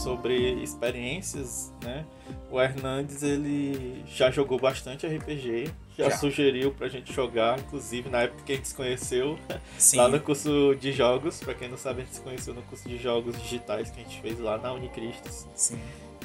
sobre 0.00 0.62
experiências, 0.62 1.72
né? 1.82 2.04
O 2.50 2.60
Hernandes 2.60 3.22
ele 3.22 4.04
já 4.06 4.30
jogou 4.30 4.58
bastante 4.58 5.06
RPG, 5.06 5.70
já, 5.96 6.10
já. 6.10 6.16
sugeriu 6.16 6.72
pra 6.72 6.88
gente 6.88 7.12
jogar, 7.12 7.58
inclusive 7.60 8.08
na 8.10 8.22
época 8.22 8.42
que 8.42 8.52
a 8.52 8.56
gente 8.56 8.68
se 8.68 8.74
conheceu 8.74 9.38
Sim. 9.78 9.98
lá 9.98 10.08
no 10.08 10.18
curso 10.18 10.74
de 10.80 10.90
jogos. 10.92 11.38
Pra 11.38 11.54
quem 11.54 11.68
não 11.68 11.76
sabe, 11.76 12.02
a 12.02 12.04
gente 12.04 12.16
se 12.16 12.20
conheceu 12.20 12.52
no 12.52 12.62
curso 12.62 12.88
de 12.88 12.98
jogos 12.98 13.40
digitais 13.40 13.90
que 13.90 14.00
a 14.00 14.02
gente 14.02 14.20
fez 14.20 14.40
lá 14.40 14.58
na 14.58 14.72
Unicristos. 14.72 15.46
Sim. 15.54 15.78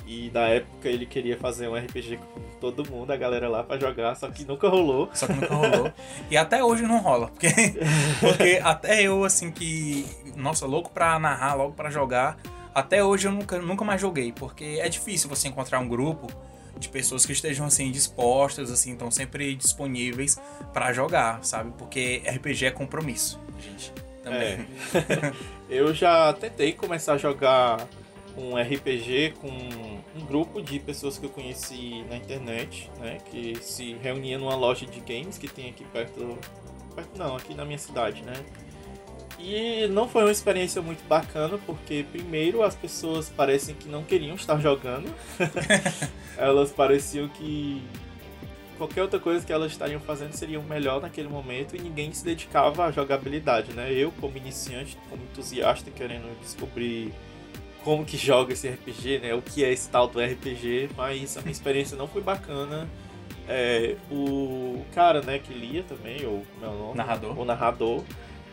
E 0.08 0.32
na 0.34 0.48
época 0.48 0.88
ele 0.90 1.06
queria 1.06 1.38
fazer 1.38 1.68
um 1.68 1.76
RPG 1.76 2.18
com 2.18 2.42
todo 2.60 2.90
mundo, 2.90 3.12
a 3.12 3.18
galera 3.18 3.48
lá 3.48 3.64
para 3.64 3.80
jogar, 3.80 4.16
só 4.16 4.30
que 4.30 4.46
nunca 4.46 4.68
rolou. 4.68 5.10
Só 5.14 5.28
que 5.28 5.34
nunca 5.34 5.54
rolou. 5.54 5.92
e 6.30 6.38
até 6.38 6.64
hoje 6.64 6.84
não 6.84 7.00
rola, 7.00 7.28
porque, 7.28 7.50
porque 8.20 8.60
até 8.64 9.04
eu, 9.04 9.24
assim, 9.24 9.52
que. 9.52 10.06
Nossa, 10.36 10.66
louco 10.66 10.92
pra 10.92 11.18
narrar, 11.20 11.56
logo 11.56 11.74
para 11.74 11.90
jogar 11.90 12.38
até 12.76 13.02
hoje 13.02 13.28
eu 13.28 13.32
nunca, 13.32 13.58
nunca 13.58 13.86
mais 13.86 14.02
joguei, 14.02 14.34
porque 14.34 14.80
é 14.82 14.90
difícil 14.90 15.30
você 15.30 15.48
encontrar 15.48 15.80
um 15.80 15.88
grupo 15.88 16.28
de 16.78 16.90
pessoas 16.90 17.26
que 17.26 17.32
estejam 17.32 17.66
assim 17.66 17.90
dispostas, 17.90 18.70
assim, 18.70 18.92
estão 18.92 19.10
sempre 19.10 19.56
disponíveis 19.56 20.38
para 20.74 20.92
jogar, 20.92 21.42
sabe? 21.42 21.72
Porque 21.78 22.22
RPG 22.28 22.66
é 22.66 22.72
compromisso, 22.72 23.40
gente. 23.58 23.94
Também. 24.22 24.68
É. 24.92 25.34
eu 25.70 25.94
já 25.94 26.34
tentei 26.34 26.74
começar 26.74 27.14
a 27.14 27.18
jogar 27.18 27.88
um 28.38 28.58
RPG 28.58 29.36
com 29.40 29.48
um 29.48 30.26
grupo 30.26 30.62
de 30.62 30.78
pessoas 30.80 31.18
que 31.18 31.26
eu 31.26 31.30
conheci 31.30 32.04
na 32.10 32.18
internet, 32.18 32.92
né? 33.00 33.20
Que 33.32 33.56
se 33.62 33.94
reunia 34.02 34.38
numa 34.38 34.56
loja 34.56 34.86
de 34.86 35.00
games 35.00 35.38
que 35.38 35.48
tem 35.48 35.70
aqui 35.70 35.86
perto. 35.86 36.38
perto 36.94 37.18
não, 37.18 37.38
aqui 37.38 37.54
na 37.54 37.64
minha 37.64 37.78
cidade, 37.78 38.22
né? 38.24 38.34
E 39.48 39.88
não 39.90 40.10
foi 40.10 40.24
uma 40.24 40.32
experiência 40.32 40.82
muito 40.82 41.08
bacana, 41.08 41.60
porque 41.68 42.04
primeiro 42.12 42.64
as 42.64 42.74
pessoas 42.74 43.30
parecem 43.30 43.76
que 43.76 43.88
não 43.88 44.04
queriam 44.04 44.36
estar 44.36 44.60
jogando. 44.60 45.08
elas 46.36 46.72
pareciam 46.72 47.28
que 47.28 47.84
qualquer 48.76 49.04
outra 49.04 49.20
coisa 49.20 49.46
que 49.46 49.54
elas 49.54 49.72
estariam 49.72 50.00
fazendo 50.00 50.34
seria 50.34 50.60
melhor 50.62 51.00
naquele 51.00 51.30
momento 51.30 51.76
e 51.76 51.80
ninguém 51.80 52.12
se 52.12 52.26
dedicava 52.26 52.86
à 52.86 52.92
jogabilidade, 52.92 53.72
né? 53.74 53.94
Eu, 53.94 54.12
como 54.20 54.36
iniciante, 54.36 54.98
como 55.12 55.22
entusiasta, 55.22 55.92
querendo 55.92 56.28
descobrir 56.42 57.14
como 57.84 58.04
que 58.04 58.18
joga 58.18 58.54
esse 58.54 58.68
RPG, 58.68 59.20
né? 59.20 59.36
O 59.36 59.44
que 59.44 59.64
é 59.64 59.72
esse 59.72 59.88
tal 59.90 60.08
do 60.08 60.20
RPG, 60.20 60.90
mas 60.98 61.38
a 61.38 61.42
minha 61.42 61.52
experiência 61.52 61.96
não 61.96 62.08
foi 62.08 62.24
bacana. 62.24 62.90
É, 63.48 63.96
o 64.10 64.84
cara, 64.92 65.22
né, 65.22 65.38
que 65.38 65.54
lia 65.54 65.84
também, 65.84 66.26
ou 66.26 66.44
o 66.60 66.66
nome? 66.66 66.98
Narrador. 66.98 67.40
O 67.40 67.46
narrador 67.46 68.04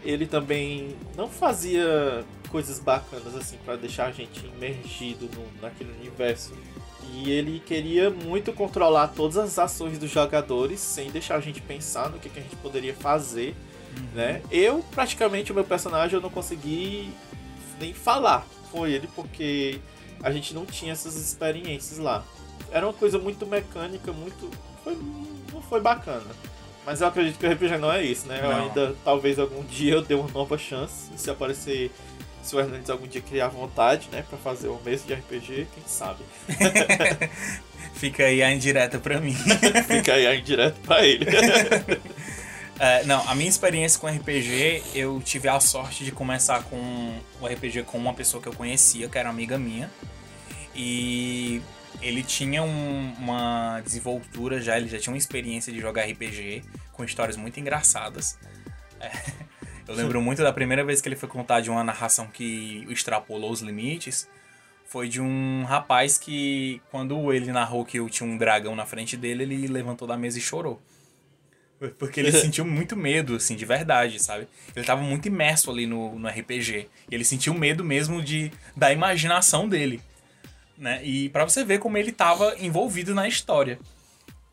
ele 0.05 0.27
também 0.27 0.97
não 1.17 1.29
fazia 1.29 2.25
coisas 2.49 2.79
bacanas 2.79 3.35
assim 3.35 3.57
para 3.65 3.77
deixar 3.77 4.07
a 4.07 4.13
gente 4.13 4.45
imergido 4.47 5.29
no, 5.35 5.63
naquele 5.63 5.93
universo. 5.93 6.53
E 7.15 7.31
ele 7.31 7.61
queria 7.61 8.11
muito 8.11 8.53
controlar 8.53 9.09
todas 9.09 9.37
as 9.37 9.59
ações 9.59 9.99
dos 9.99 10.11
jogadores 10.11 10.81
sem 10.81 11.11
deixar 11.11 11.37
a 11.37 11.41
gente 11.41 11.61
pensar 11.61 12.11
no 12.11 12.19
que, 12.19 12.29
que 12.29 12.39
a 12.39 12.43
gente 12.43 12.57
poderia 12.57 12.95
fazer, 12.95 13.55
uhum. 13.97 14.07
né? 14.15 14.43
Eu 14.51 14.85
praticamente 14.93 15.51
o 15.51 15.55
meu 15.55 15.65
personagem 15.65 16.15
eu 16.15 16.23
não 16.23 16.31
consegui 16.31 17.11
nem 17.81 17.93
falar 17.93 18.47
com 18.71 18.87
ele 18.87 19.09
porque 19.15 19.81
a 20.23 20.31
gente 20.31 20.55
não 20.55 20.65
tinha 20.65 20.93
essas 20.93 21.17
experiências 21.17 21.99
lá. 21.99 22.25
Era 22.71 22.87
uma 22.87 22.95
coisa 22.95 23.19
muito 23.19 23.47
mecânica, 23.47 24.13
muito 24.13 24.51
foi, 24.83 24.97
não 25.53 25.61
foi 25.63 25.81
bacana. 25.81 26.31
Mas 26.85 27.01
eu 27.01 27.07
acredito 27.07 27.39
que 27.39 27.47
o 27.47 27.53
RPG 27.53 27.79
não 27.79 27.93
é 27.93 28.03
isso, 28.03 28.27
né? 28.27 28.41
Eu 28.43 28.51
ainda, 28.51 28.97
talvez 29.05 29.39
algum 29.39 29.63
dia 29.65 29.95
eu 29.95 30.03
dê 30.03 30.15
uma 30.15 30.29
nova 30.29 30.59
chance. 30.59 31.11
Se 31.17 31.31
aparecer, 31.31 31.93
se 32.43 32.57
o 32.57 32.61
Hernandes 32.61 32.91
algum 32.91 33.07
dia 33.07 33.21
criar 33.21 33.49
vontade, 33.49 34.09
né? 34.11 34.25
Pra 34.29 34.37
fazer 34.39 34.69
o 34.69 34.81
mês 34.85 35.05
de 35.07 35.15
RPG, 35.15 35.69
quem 35.73 35.83
sabe? 35.87 36.25
Fica 37.95 38.25
aí 38.25 38.43
a 38.43 38.53
indireta 38.53 38.99
pra 38.99 39.21
mim. 39.21 39.37
Fica 39.87 40.15
aí 40.15 40.27
a 40.27 40.35
indireta 40.35 40.77
pra 40.85 41.05
ele. 41.07 41.27
É, 42.81 43.05
não, 43.05 43.23
a 43.29 43.35
minha 43.37 43.49
experiência 43.49 44.01
com 44.01 44.09
RPG, 44.09 44.83
eu 44.93 45.23
tive 45.25 45.49
a 45.49 45.61
sorte 45.61 46.05
de 46.05 46.11
começar 46.11 46.65
com 46.65 47.15
o 47.41 47.47
RPG 47.47 47.85
com 47.85 47.97
uma 47.97 48.13
pessoa 48.13 48.43
que 48.43 48.49
eu 48.49 48.53
conhecia, 48.53 49.09
que 49.09 49.17
era 49.17 49.29
amiga 49.29 49.57
minha. 49.57 49.89
E 50.75 51.63
ele 52.03 52.23
tinha 52.23 52.63
um, 52.63 53.15
uma 53.19 53.81
desenvoltura 53.81 54.61
já, 54.61 54.77
ele 54.77 54.89
já 54.89 54.99
tinha 54.99 55.13
uma 55.13 55.19
experiência 55.19 55.73
de 55.73 55.81
jogar 55.81 56.05
RPG 56.05 56.63
com 56.93 57.05
histórias 57.05 57.37
muito 57.37 57.59
engraçadas. 57.61 58.37
É, 59.01 59.11
eu 59.87 59.95
lembro 59.95 60.21
muito 60.21 60.43
da 60.43 60.53
primeira 60.53 60.85
vez 60.85 61.01
que 61.01 61.09
ele 61.09 61.17
foi 61.17 61.29
contar 61.29 61.61
de 61.61 61.71
uma 61.71 61.85
narração 61.85 62.27
que 62.27 62.85
extrapolou 62.89 63.51
os 63.53 63.61
limites. 63.61 64.29
Foi 64.85 65.09
de 65.09 65.23
um 65.23 65.65
rapaz 65.65 66.19
que, 66.19 66.83
quando 66.91 67.33
ele 67.33 67.51
narrou 67.51 67.85
que 67.85 68.05
tinha 68.11 68.29
um 68.29 68.37
dragão 68.37 68.77
na 68.77 68.85
frente 68.85 69.17
dele, 69.17 69.45
ele 69.45 69.67
levantou 69.67 70.07
da 70.07 70.19
mesa 70.19 70.37
e 70.37 70.41
chorou. 70.41 70.83
Porque 71.99 72.21
ele 72.21 72.31
sentiu 72.33 72.65
muito 72.65 72.95
medo, 72.95 73.37
assim, 73.37 73.57
de 73.57 73.65
verdade, 73.65 74.23
sabe? 74.23 74.47
Ele 74.77 74.85
tava 74.85 75.01
muito 75.01 75.27
imerso 75.29 75.71
ali 75.71 75.87
no, 75.87 76.19
no 76.19 76.29
RPG. 76.29 76.89
E 77.11 77.15
ele 77.15 77.25
sentiu 77.25 77.55
medo 77.55 77.83
mesmo 77.83 78.21
de 78.21 78.53
da 78.77 78.93
imaginação 78.93 79.67
dele 79.67 80.03
né? 80.77 81.05
E 81.05 81.29
para 81.29 81.45
você 81.45 81.65
ver 81.65 81.79
como 81.79 81.97
ele 81.97 82.11
estava 82.11 82.55
envolvido 82.59 83.15
na 83.15 83.29
história. 83.29 83.79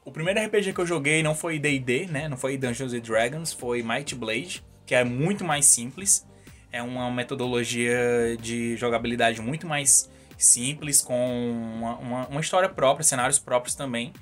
O 0.04 0.12
primeiro 0.12 0.44
RPG 0.44 0.74
que 0.74 0.80
eu 0.80 0.86
joguei 0.86 1.22
não 1.22 1.36
foi 1.36 1.60
D&D, 1.60 2.08
né? 2.08 2.28
Não 2.28 2.38
foi 2.38 2.58
Dungeons 2.58 2.94
and 2.94 3.02
Dragons, 3.02 3.54
foi 3.54 3.84
Might 3.84 4.16
Blade, 4.16 4.64
que 4.86 4.96
é 4.96 5.04
muito 5.04 5.44
mais 5.44 5.66
simples. 5.66 6.26
É 6.72 6.82
uma 6.82 7.12
metodologia 7.12 8.38
de 8.40 8.76
jogabilidade 8.78 9.42
muito 9.42 9.68
mais 9.68 10.10
simples, 10.38 11.02
com 11.02 11.74
uma, 11.78 11.98
uma, 11.98 12.28
uma 12.28 12.42
história 12.42 12.70
própria, 12.70 13.04
cenários 13.04 13.38
próprios 13.38 13.76
também. 13.76 14.14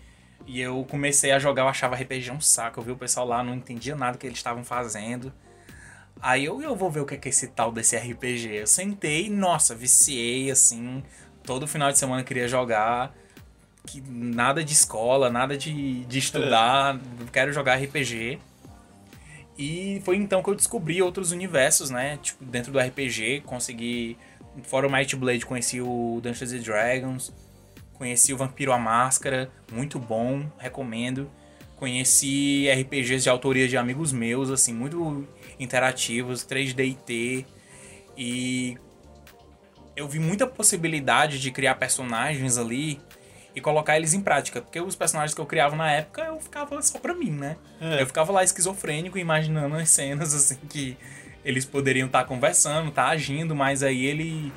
E 0.46 0.62
eu 0.62 0.86
comecei 0.90 1.32
a 1.32 1.40
jogar, 1.40 1.64
eu 1.64 1.68
achava 1.68 1.96
RPG 1.96 2.32
um 2.32 2.42
saco. 2.42 2.80
Eu 2.80 2.84
vi 2.84 2.92
o 2.92 2.98
pessoal 2.98 3.28
lá, 3.28 3.44
não 3.44 3.54
entendia 3.54 3.96
nada 3.96 4.18
que 4.18 4.26
eles 4.26 4.38
estavam 4.38 4.64
fazendo. 4.64 5.32
Aí 6.22 6.46
eu, 6.46 6.62
eu 6.62 6.76
vou 6.76 6.90
ver 6.90 7.02
o 7.02 7.06
que 7.06 7.16
é, 7.16 7.18
que 7.18 7.28
é 7.28 7.32
esse 7.32 7.48
tal 7.48 7.72
desse 7.72 7.96
RPG. 7.96 8.56
Eu 8.56 8.68
sentei, 8.68 9.30
nossa, 9.30 9.76
viciei, 9.76 10.50
assim. 10.50 11.04
Todo 11.48 11.66
final 11.66 11.94
de 11.94 11.98
semana 11.98 12.26
queria 12.26 12.46
jogar. 12.46 13.16
Que 13.88 14.02
nada 14.02 14.62
de 14.62 14.74
escola, 14.74 15.30
nada 15.30 15.58
de, 15.58 16.04
de 16.04 16.20
estudar. 16.20 17.00
quero 17.32 17.54
jogar 17.54 17.82
RPG. 17.82 18.38
E 19.58 20.02
foi 20.04 20.18
então 20.18 20.44
que 20.44 20.50
eu 20.50 20.56
descobri 20.56 21.02
outros 21.02 21.32
universos, 21.32 21.90
né? 21.90 22.20
Tipo, 22.22 22.44
dentro 22.44 22.74
do 22.74 22.78
RPG, 22.78 23.44
consegui. 23.46 24.18
Fora 24.64 24.88
o 24.88 24.92
Might 24.92 25.16
Blade, 25.16 25.46
conheci 25.46 25.80
o 25.80 26.20
Dungeons 26.22 26.52
and 26.52 26.60
Dragons. 26.60 27.34
Conheci 27.94 28.34
o 28.34 28.38
Vampiro 28.38 28.74
à 28.74 28.78
Máscara, 28.78 29.50
muito 29.72 29.98
bom, 29.98 30.46
recomendo. 30.58 31.32
Conheci 31.78 32.68
RPGs 32.70 33.24
de 33.24 33.30
autoria 33.30 33.70
de 33.70 33.78
amigos 33.78 34.12
meus, 34.12 34.50
assim, 34.50 34.74
muito 34.74 35.26
interativos, 35.58 36.46
3D 36.46 37.46
e 38.18 38.78
eu 39.98 40.08
vi 40.08 40.20
muita 40.20 40.46
possibilidade 40.46 41.40
de 41.40 41.52
criar 41.52 41.76
personagens 41.76 42.58
ali 42.58 43.02
e 43.56 43.60
colocar 43.60 43.98
eles 43.98 44.14
em 44.14 44.22
prática, 44.22 44.62
porque 44.62 44.80
os 44.80 44.96
personagens 44.96 45.34
que 45.34 45.42
eu 45.42 45.46
criava 45.48 45.76
na 45.76 45.92
época 45.92 46.22
eu 46.22 46.40
ficava 46.40 46.80
só 46.84 47.00
pra 47.00 47.16
mim, 47.16 47.32
né? 47.32 47.58
É. 47.82 48.04
Eu 48.04 48.06
ficava 48.06 48.32
lá 48.32 48.44
esquizofrênico, 48.44 49.18
imaginando 49.18 49.76
as 49.76 49.90
cenas 49.90 50.36
assim 50.36 50.60
que 50.70 50.96
eles 51.44 51.66
poderiam 51.66 52.06
estar 52.06 52.20
tá 52.20 52.26
conversando, 52.26 52.90
estar 52.90 53.06
tá 53.06 53.10
agindo, 53.10 53.56
mas 53.56 53.82
aí 53.82 54.06
ele 54.06 54.54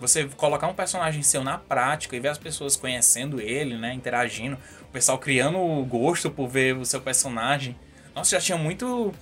você 0.00 0.24
colocar 0.36 0.68
um 0.68 0.74
personagem 0.74 1.22
seu 1.22 1.44
na 1.44 1.58
prática 1.58 2.16
e 2.16 2.20
ver 2.20 2.28
as 2.28 2.38
pessoas 2.38 2.76
conhecendo 2.76 3.40
ele, 3.40 3.76
né, 3.76 3.92
interagindo, 3.92 4.56
o 4.82 4.92
pessoal 4.92 5.18
criando 5.18 5.58
gosto 5.84 6.30
por 6.30 6.48
ver 6.48 6.76
o 6.76 6.84
seu 6.84 7.00
personagem. 7.00 7.76
Nossa, 8.14 8.30
já 8.30 8.40
tinha 8.40 8.56
muito 8.56 9.12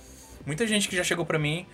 muita 0.45 0.65
gente 0.65 0.87
que 0.87 0.95
já 0.95 1.03
chegou 1.03 1.25
pra 1.25 1.37
mim. 1.37 1.65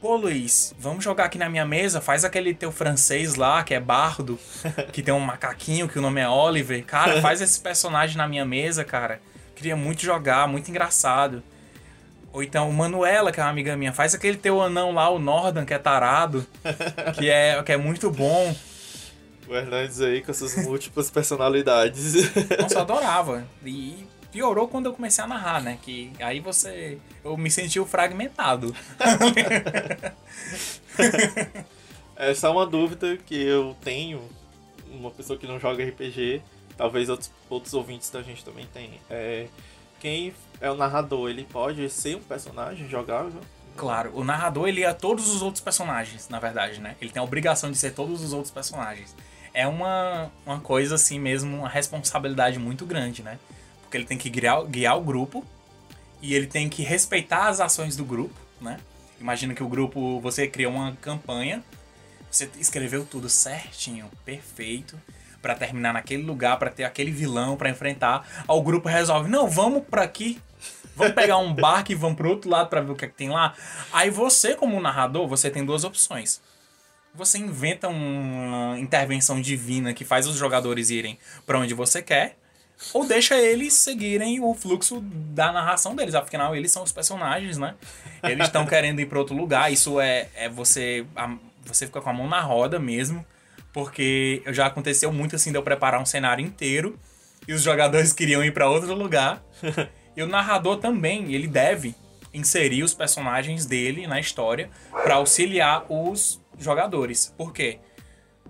Pô, 0.00 0.16
Luiz, 0.16 0.74
vamos 0.78 1.04
jogar 1.04 1.26
aqui 1.26 1.36
na 1.36 1.50
minha 1.50 1.66
mesa? 1.66 2.00
Faz 2.00 2.24
aquele 2.24 2.54
teu 2.54 2.72
francês 2.72 3.34
lá, 3.34 3.62
que 3.62 3.74
é 3.74 3.80
bardo, 3.80 4.38
que 4.92 5.02
tem 5.02 5.12
um 5.12 5.20
macaquinho 5.20 5.86
que 5.86 5.98
o 5.98 6.02
nome 6.02 6.22
é 6.22 6.28
Oliver. 6.28 6.82
Cara, 6.86 7.20
faz 7.22 7.42
esse 7.42 7.60
personagem 7.60 8.16
na 8.16 8.26
minha 8.26 8.46
mesa, 8.46 8.82
cara. 8.82 9.20
Queria 9.54 9.76
muito 9.76 10.00
jogar, 10.00 10.48
muito 10.48 10.70
engraçado. 10.70 11.42
Ou 12.32 12.42
então, 12.42 12.72
Manuela, 12.72 13.30
que 13.30 13.40
é 13.40 13.42
uma 13.42 13.50
amiga 13.50 13.76
minha, 13.76 13.92
faz 13.92 14.14
aquele 14.14 14.38
teu 14.38 14.62
anão 14.62 14.92
lá, 14.92 15.10
o 15.10 15.18
Nordan, 15.18 15.66
que 15.66 15.74
é 15.74 15.78
tarado, 15.78 16.46
que 17.18 17.28
é, 17.28 17.62
que 17.62 17.72
é 17.72 17.76
muito 17.76 18.10
bom. 18.10 18.56
O 19.46 19.54
Hernandes 19.54 20.00
aí 20.00 20.22
com 20.22 20.30
essas 20.30 20.56
múltiplas 20.64 21.10
personalidades. 21.10 22.14
Nossa, 22.58 22.74
eu 22.76 22.80
adorava. 22.80 23.44
E 23.66 24.06
piorou 24.30 24.68
quando 24.68 24.86
eu 24.86 24.92
comecei 24.92 25.22
a 25.22 25.26
narrar, 25.26 25.62
né? 25.62 25.78
Que 25.82 26.12
aí 26.20 26.40
você. 26.40 26.98
Eu 27.24 27.36
me 27.36 27.50
senti 27.50 27.82
fragmentado. 27.84 28.74
Essa 32.16 32.46
é 32.48 32.50
uma 32.50 32.66
dúvida 32.66 33.16
que 33.16 33.34
eu 33.34 33.76
tenho. 33.82 34.22
Uma 34.90 35.10
pessoa 35.10 35.38
que 35.38 35.46
não 35.46 35.60
joga 35.60 35.84
RPG, 35.84 36.42
talvez 36.76 37.08
outros, 37.08 37.30
outros 37.48 37.74
ouvintes 37.74 38.10
da 38.10 38.22
gente 38.22 38.44
também 38.44 38.66
tenham. 38.72 38.98
É, 39.08 39.46
quem 40.00 40.34
é 40.60 40.70
o 40.70 40.74
narrador, 40.74 41.30
ele 41.30 41.44
pode 41.44 41.88
ser 41.90 42.16
um 42.16 42.22
personagem 42.22 42.88
jogável? 42.88 43.40
Claro, 43.76 44.12
o 44.14 44.24
narrador 44.24 44.68
ele 44.68 44.82
é 44.82 44.92
todos 44.92 45.28
os 45.28 45.42
outros 45.42 45.62
personagens, 45.62 46.28
na 46.28 46.40
verdade, 46.40 46.80
né? 46.80 46.96
Ele 47.00 47.10
tem 47.10 47.20
a 47.20 47.24
obrigação 47.24 47.70
de 47.70 47.78
ser 47.78 47.92
todos 47.92 48.22
os 48.22 48.32
outros 48.32 48.50
personagens. 48.50 49.14
É 49.54 49.66
uma, 49.66 50.30
uma 50.44 50.60
coisa 50.60 50.96
assim 50.96 51.18
mesmo, 51.18 51.56
uma 51.58 51.68
responsabilidade 51.68 52.58
muito 52.58 52.84
grande, 52.84 53.22
né? 53.22 53.38
Porque 53.90 53.96
ele 53.96 54.04
tem 54.04 54.16
que 54.16 54.30
guiar, 54.30 54.64
guiar 54.66 54.96
o 54.96 55.00
grupo 55.00 55.44
e 56.22 56.32
ele 56.32 56.46
tem 56.46 56.68
que 56.68 56.80
respeitar 56.84 57.48
as 57.48 57.58
ações 57.58 57.96
do 57.96 58.04
grupo, 58.04 58.34
né? 58.60 58.78
Imagina 59.20 59.52
que 59.52 59.64
o 59.64 59.68
grupo, 59.68 60.20
você 60.20 60.46
criou 60.46 60.72
uma 60.72 60.92
campanha, 61.00 61.60
você 62.30 62.48
escreveu 62.56 63.04
tudo 63.04 63.28
certinho, 63.28 64.08
perfeito, 64.24 64.96
para 65.42 65.56
terminar 65.56 65.92
naquele 65.92 66.22
lugar, 66.22 66.56
para 66.56 66.70
ter 66.70 66.84
aquele 66.84 67.10
vilão 67.10 67.56
para 67.56 67.68
enfrentar. 67.68 68.24
Aí 68.42 68.56
o 68.56 68.62
grupo 68.62 68.88
resolve, 68.88 69.28
não, 69.28 69.50
vamos 69.50 69.82
para 69.82 70.04
aqui, 70.04 70.40
vamos 70.94 71.12
pegar 71.12 71.38
um 71.38 71.52
barco 71.52 71.90
e 71.90 71.96
vamos 71.96 72.16
pro 72.16 72.30
outro 72.30 72.48
lado 72.48 72.68
para 72.68 72.80
ver 72.80 72.92
o 72.92 72.94
que, 72.94 73.06
é 73.06 73.08
que 73.08 73.14
tem 73.14 73.28
lá. 73.28 73.54
Aí 73.92 74.08
você, 74.08 74.54
como 74.54 74.80
narrador, 74.80 75.26
você 75.26 75.50
tem 75.50 75.64
duas 75.64 75.82
opções. 75.82 76.40
Você 77.12 77.38
inventa 77.38 77.88
uma 77.88 78.78
intervenção 78.78 79.40
divina 79.40 79.92
que 79.92 80.04
faz 80.04 80.28
os 80.28 80.36
jogadores 80.36 80.90
irem 80.90 81.18
para 81.44 81.58
onde 81.58 81.74
você 81.74 82.00
quer, 82.00 82.36
ou 82.92 83.06
deixa 83.06 83.38
eles 83.38 83.74
seguirem 83.74 84.40
o 84.40 84.54
fluxo 84.54 85.00
da 85.00 85.52
narração 85.52 85.94
deles. 85.94 86.14
Afinal, 86.14 86.56
eles 86.56 86.72
são 86.72 86.82
os 86.82 86.92
personagens, 86.92 87.58
né? 87.58 87.74
Eles 88.22 88.46
estão 88.46 88.64
querendo 88.66 89.00
ir 89.00 89.06
para 89.06 89.18
outro 89.18 89.36
lugar. 89.36 89.72
Isso 89.72 90.00
é, 90.00 90.28
é 90.34 90.48
você. 90.48 91.04
A, 91.14 91.36
você 91.64 91.86
fica 91.86 92.00
com 92.00 92.10
a 92.10 92.12
mão 92.12 92.28
na 92.28 92.40
roda 92.40 92.78
mesmo. 92.78 93.24
Porque 93.72 94.42
já 94.48 94.66
aconteceu 94.66 95.12
muito 95.12 95.36
assim 95.36 95.52
de 95.52 95.58
eu 95.58 95.62
preparar 95.62 96.00
um 96.00 96.06
cenário 96.06 96.44
inteiro 96.44 96.98
e 97.46 97.52
os 97.52 97.62
jogadores 97.62 98.12
queriam 98.14 98.42
ir 98.44 98.52
para 98.52 98.68
outro 98.68 98.94
lugar. 98.94 99.42
e 100.16 100.22
o 100.22 100.26
narrador 100.26 100.78
também, 100.78 101.32
ele 101.32 101.46
deve 101.46 101.94
inserir 102.32 102.82
os 102.82 102.94
personagens 102.94 103.66
dele 103.66 104.06
na 104.06 104.18
história 104.18 104.70
para 104.90 105.14
auxiliar 105.14 105.84
os 105.88 106.40
jogadores. 106.58 107.32
Por 107.36 107.52
quê? 107.52 107.78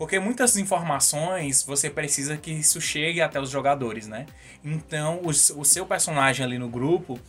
Porque 0.01 0.19
muitas 0.19 0.57
informações 0.57 1.63
você 1.63 1.91
precisa 1.91 2.35
que 2.35 2.51
isso 2.51 2.81
chegue 2.81 3.21
até 3.21 3.39
os 3.39 3.51
jogadores, 3.51 4.07
né? 4.07 4.25
Então, 4.65 5.21
o, 5.23 5.29
o 5.29 5.63
seu 5.63 5.85
personagem 5.85 6.43
ali 6.43 6.57
no 6.57 6.71
grupo, 6.71 7.21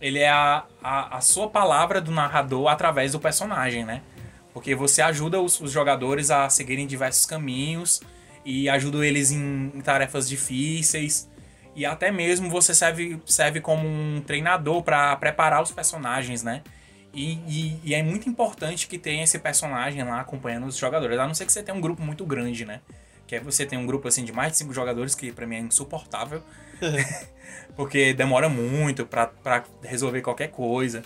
ele 0.00 0.20
é 0.20 0.30
a, 0.30 0.62
a, 0.80 1.16
a, 1.16 1.20
sua 1.20 1.50
palavra 1.50 2.00
do 2.00 2.12
narrador 2.12 2.68
através 2.68 3.10
do 3.10 3.18
personagem, 3.18 3.84
né? 3.84 4.02
Porque 4.54 4.72
você 4.72 5.02
ajuda 5.02 5.40
os, 5.40 5.60
os 5.60 5.72
jogadores 5.72 6.30
a 6.30 6.48
seguirem 6.48 6.86
diversos 6.86 7.26
caminhos 7.26 8.00
e 8.44 8.68
ajuda 8.68 9.04
eles 9.04 9.32
em, 9.32 9.72
em 9.74 9.80
tarefas 9.80 10.28
difíceis. 10.28 11.28
E 11.74 11.84
até 11.84 12.12
mesmo 12.12 12.48
você 12.48 12.72
serve, 12.72 13.20
serve 13.26 13.60
como 13.60 13.84
um 13.84 14.22
treinador 14.24 14.84
para 14.84 15.16
preparar 15.16 15.60
os 15.60 15.72
personagens, 15.72 16.44
né? 16.44 16.62
E, 17.14 17.34
e, 17.46 17.80
e, 17.84 17.94
é 17.94 18.02
muito 18.02 18.28
importante 18.28 18.86
que 18.88 18.96
tenha 18.96 19.22
esse 19.22 19.38
personagem 19.38 20.02
lá 20.02 20.20
acompanhando 20.20 20.66
os 20.66 20.76
jogadores. 20.76 21.18
A 21.18 21.26
não 21.26 21.34
ser 21.34 21.44
que 21.44 21.52
você 21.52 21.62
tenha 21.62 21.76
um 21.76 21.80
grupo 21.80 22.02
muito 22.02 22.24
grande, 22.24 22.64
né? 22.64 22.80
Que 23.26 23.34
aí 23.34 23.40
você 23.40 23.66
tem 23.66 23.78
um 23.78 23.84
grupo 23.84 24.08
assim 24.08 24.24
de 24.24 24.32
mais 24.32 24.52
de 24.52 24.58
cinco 24.58 24.72
jogadores, 24.72 25.14
que 25.14 25.30
para 25.30 25.46
mim 25.46 25.56
é 25.56 25.60
insuportável. 25.60 26.42
porque 27.76 28.12
demora 28.12 28.48
muito 28.48 29.06
para 29.06 29.64
resolver 29.82 30.22
qualquer 30.22 30.48
coisa. 30.48 31.02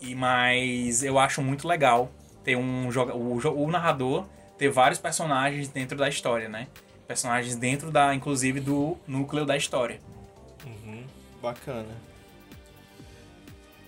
E 0.00 0.14
Mas 0.14 1.02
eu 1.02 1.18
acho 1.18 1.42
muito 1.42 1.66
legal 1.66 2.10
ter 2.44 2.56
um 2.56 2.88
o, 2.88 3.64
o 3.64 3.70
narrador 3.70 4.26
ter 4.58 4.68
vários 4.68 4.98
personagens 4.98 5.68
dentro 5.68 5.96
da 5.96 6.08
história, 6.08 6.48
né? 6.48 6.68
Personagens 7.06 7.56
dentro 7.56 7.90
da, 7.90 8.14
inclusive, 8.14 8.60
do 8.60 8.96
núcleo 9.06 9.44
da 9.44 9.56
história. 9.56 10.00
Uhum, 10.64 11.04
bacana 11.40 12.15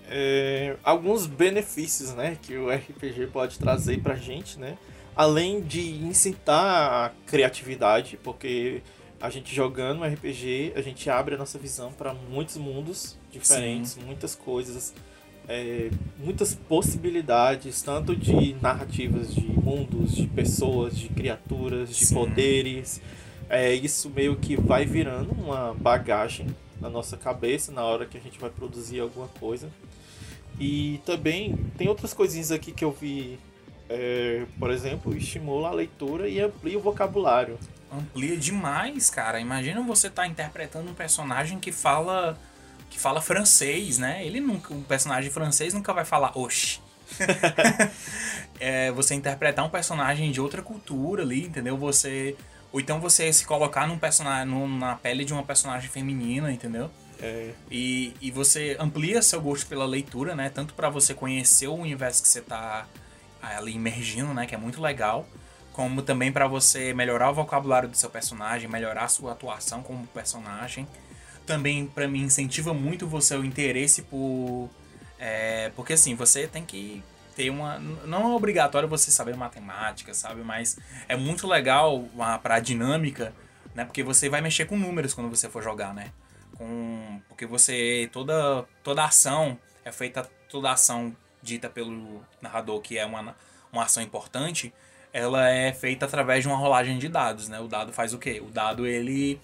é, 0.09 0.75
alguns 0.83 1.25
benefícios 1.25 2.13
né, 2.13 2.37
que 2.41 2.57
o 2.57 2.69
RPG 2.69 3.27
pode 3.27 3.59
trazer 3.59 4.01
pra 4.01 4.15
gente, 4.15 4.59
né? 4.59 4.77
Além 5.15 5.61
de 5.61 6.03
incitar 6.03 7.05
a 7.05 7.11
criatividade, 7.25 8.17
porque 8.23 8.81
a 9.21 9.29
gente 9.29 9.53
jogando 9.53 10.01
um 10.01 10.05
RPG, 10.05 10.73
a 10.75 10.81
gente 10.81 11.09
abre 11.09 11.35
a 11.35 11.37
nossa 11.37 11.59
visão 11.59 11.91
para 11.91 12.13
muitos 12.13 12.57
mundos 12.57 13.17
diferentes, 13.31 13.91
Sim. 13.91 14.01
muitas 14.05 14.33
coisas, 14.33 14.93
é, 15.47 15.89
muitas 16.17 16.55
possibilidades, 16.55 17.81
tanto 17.81 18.15
de 18.15 18.55
narrativas 18.61 19.33
de 19.33 19.41
mundos, 19.41 20.15
de 20.15 20.25
pessoas, 20.27 20.97
de 20.97 21.09
criaturas, 21.09 21.89
de 21.89 22.05
Sim. 22.05 22.15
poderes. 22.15 23.01
É, 23.49 23.73
isso 23.73 24.09
meio 24.09 24.37
que 24.37 24.55
vai 24.55 24.85
virando 24.85 25.31
uma 25.31 25.73
bagagem 25.73 26.47
na 26.79 26.89
nossa 26.89 27.17
cabeça 27.17 27.71
na 27.71 27.83
hora 27.83 28.05
que 28.05 28.17
a 28.17 28.21
gente 28.21 28.39
vai 28.39 28.49
produzir 28.49 28.99
alguma 28.99 29.27
coisa. 29.27 29.69
E 30.59 30.99
também 31.05 31.55
tem 31.77 31.87
outras 31.87 32.13
coisinhas 32.13 32.51
aqui 32.51 32.71
que 32.71 32.83
eu 32.83 32.91
vi, 32.91 33.39
é, 33.87 34.45
por 34.59 34.69
exemplo, 34.69 35.15
estimula 35.15 35.69
a 35.69 35.73
leitura 35.73 36.27
e 36.27 36.39
amplia 36.39 36.77
o 36.77 36.81
vocabulário. 36.81 37.57
Amplia 37.91 38.35
demais, 38.35 39.09
cara. 39.09 39.39
Imagina 39.39 39.81
você 39.81 40.07
estar 40.07 40.23
tá 40.23 40.27
interpretando 40.27 40.89
um 40.89 40.93
personagem 40.93 41.59
que 41.59 41.71
fala 41.71 42.37
que 42.89 42.99
fala 42.99 43.21
francês, 43.21 43.99
né? 43.99 44.25
Ele 44.25 44.39
nunca, 44.39 44.73
um 44.73 44.81
personagem 44.81 45.29
francês 45.29 45.73
nunca 45.73 45.93
vai 45.93 46.03
falar 46.03 46.37
oxe. 46.37 46.79
é, 48.59 48.91
você 48.91 49.15
interpretar 49.15 49.65
um 49.65 49.69
personagem 49.69 50.31
de 50.31 50.41
outra 50.41 50.61
cultura 50.61 51.23
ali, 51.23 51.45
entendeu? 51.45 51.77
Você 51.77 52.35
ou 52.71 52.79
então 52.79 52.99
você 52.99 53.31
se 53.33 53.45
colocar 53.45 53.87
num 53.87 53.97
personagem 53.97 54.53
na 54.77 54.95
pele 54.95 55.25
de 55.25 55.33
uma 55.33 55.43
personagem 55.43 55.89
feminina, 55.89 56.51
entendeu? 56.51 56.91
É. 57.21 57.51
E, 57.69 58.13
e 58.21 58.31
você 58.31 58.77
amplia 58.79 59.21
seu 59.21 59.41
gosto 59.41 59.67
pela 59.67 59.85
leitura, 59.85 60.35
né? 60.35 60.49
Tanto 60.49 60.73
para 60.73 60.89
você 60.89 61.13
conhecer 61.13 61.67
o 61.67 61.73
universo 61.73 62.21
que 62.21 62.27
você 62.27 62.41
tá 62.41 62.87
ali 63.41 63.73
imergindo, 63.73 64.33
né? 64.33 64.45
Que 64.45 64.55
é 64.55 64.57
muito 64.57 64.81
legal. 64.81 65.27
Como 65.73 66.01
também 66.01 66.31
para 66.31 66.47
você 66.47 66.93
melhorar 66.93 67.29
o 67.31 67.33
vocabulário 67.33 67.87
do 67.89 67.95
seu 67.95 68.09
personagem, 68.09 68.69
melhorar 68.69 69.05
a 69.05 69.07
sua 69.07 69.33
atuação 69.33 69.81
como 69.83 70.07
personagem. 70.07 70.87
Também 71.45 71.85
para 71.87 72.07
mim 72.07 72.23
incentiva 72.23 72.73
muito 72.73 73.07
você 73.07 73.35
o 73.35 73.43
interesse 73.45 74.01
por 74.03 74.69
É, 75.17 75.71
porque 75.75 75.93
assim, 75.93 76.15
você 76.15 76.47
tem 76.47 76.63
que 76.65 77.03
ter 77.35 77.49
uma. 77.49 77.79
Não 77.79 78.31
é 78.31 78.35
obrigatório 78.35 78.87
você 78.87 79.11
saber 79.11 79.35
matemática, 79.35 80.13
sabe? 80.13 80.41
Mas 80.41 80.77
é 81.07 81.15
muito 81.15 81.47
legal 81.47 82.05
para 82.41 82.55
a 82.55 82.59
dinâmica, 82.59 83.33
né? 83.75 83.85
Porque 83.85 84.03
você 84.03 84.29
vai 84.29 84.41
mexer 84.41 84.65
com 84.65 84.77
números 84.77 85.13
quando 85.13 85.29
você 85.29 85.49
for 85.49 85.63
jogar, 85.63 85.93
né? 85.93 86.11
Com, 86.59 87.21
porque 87.27 87.47
você. 87.47 88.07
Toda, 88.11 88.67
toda 88.83 89.03
ação 89.03 89.57
é 89.83 89.91
feita. 89.91 90.29
Toda 90.47 90.71
ação 90.71 91.15
dita 91.41 91.69
pelo 91.69 92.21
narrador 92.41 92.81
que 92.81 92.97
é 92.97 93.05
uma, 93.05 93.35
uma 93.71 93.83
ação 93.83 94.03
importante, 94.03 94.73
ela 95.13 95.49
é 95.49 95.71
feita 95.71 96.05
através 96.05 96.43
de 96.43 96.49
uma 96.49 96.57
rolagem 96.57 96.99
de 96.99 97.07
dados, 97.07 97.47
né? 97.47 97.59
O 97.59 97.67
dado 97.67 97.93
faz 97.93 98.13
o 98.13 98.19
quê? 98.19 98.41
O 98.45 98.51
dado 98.51 98.85
ele 98.85 99.39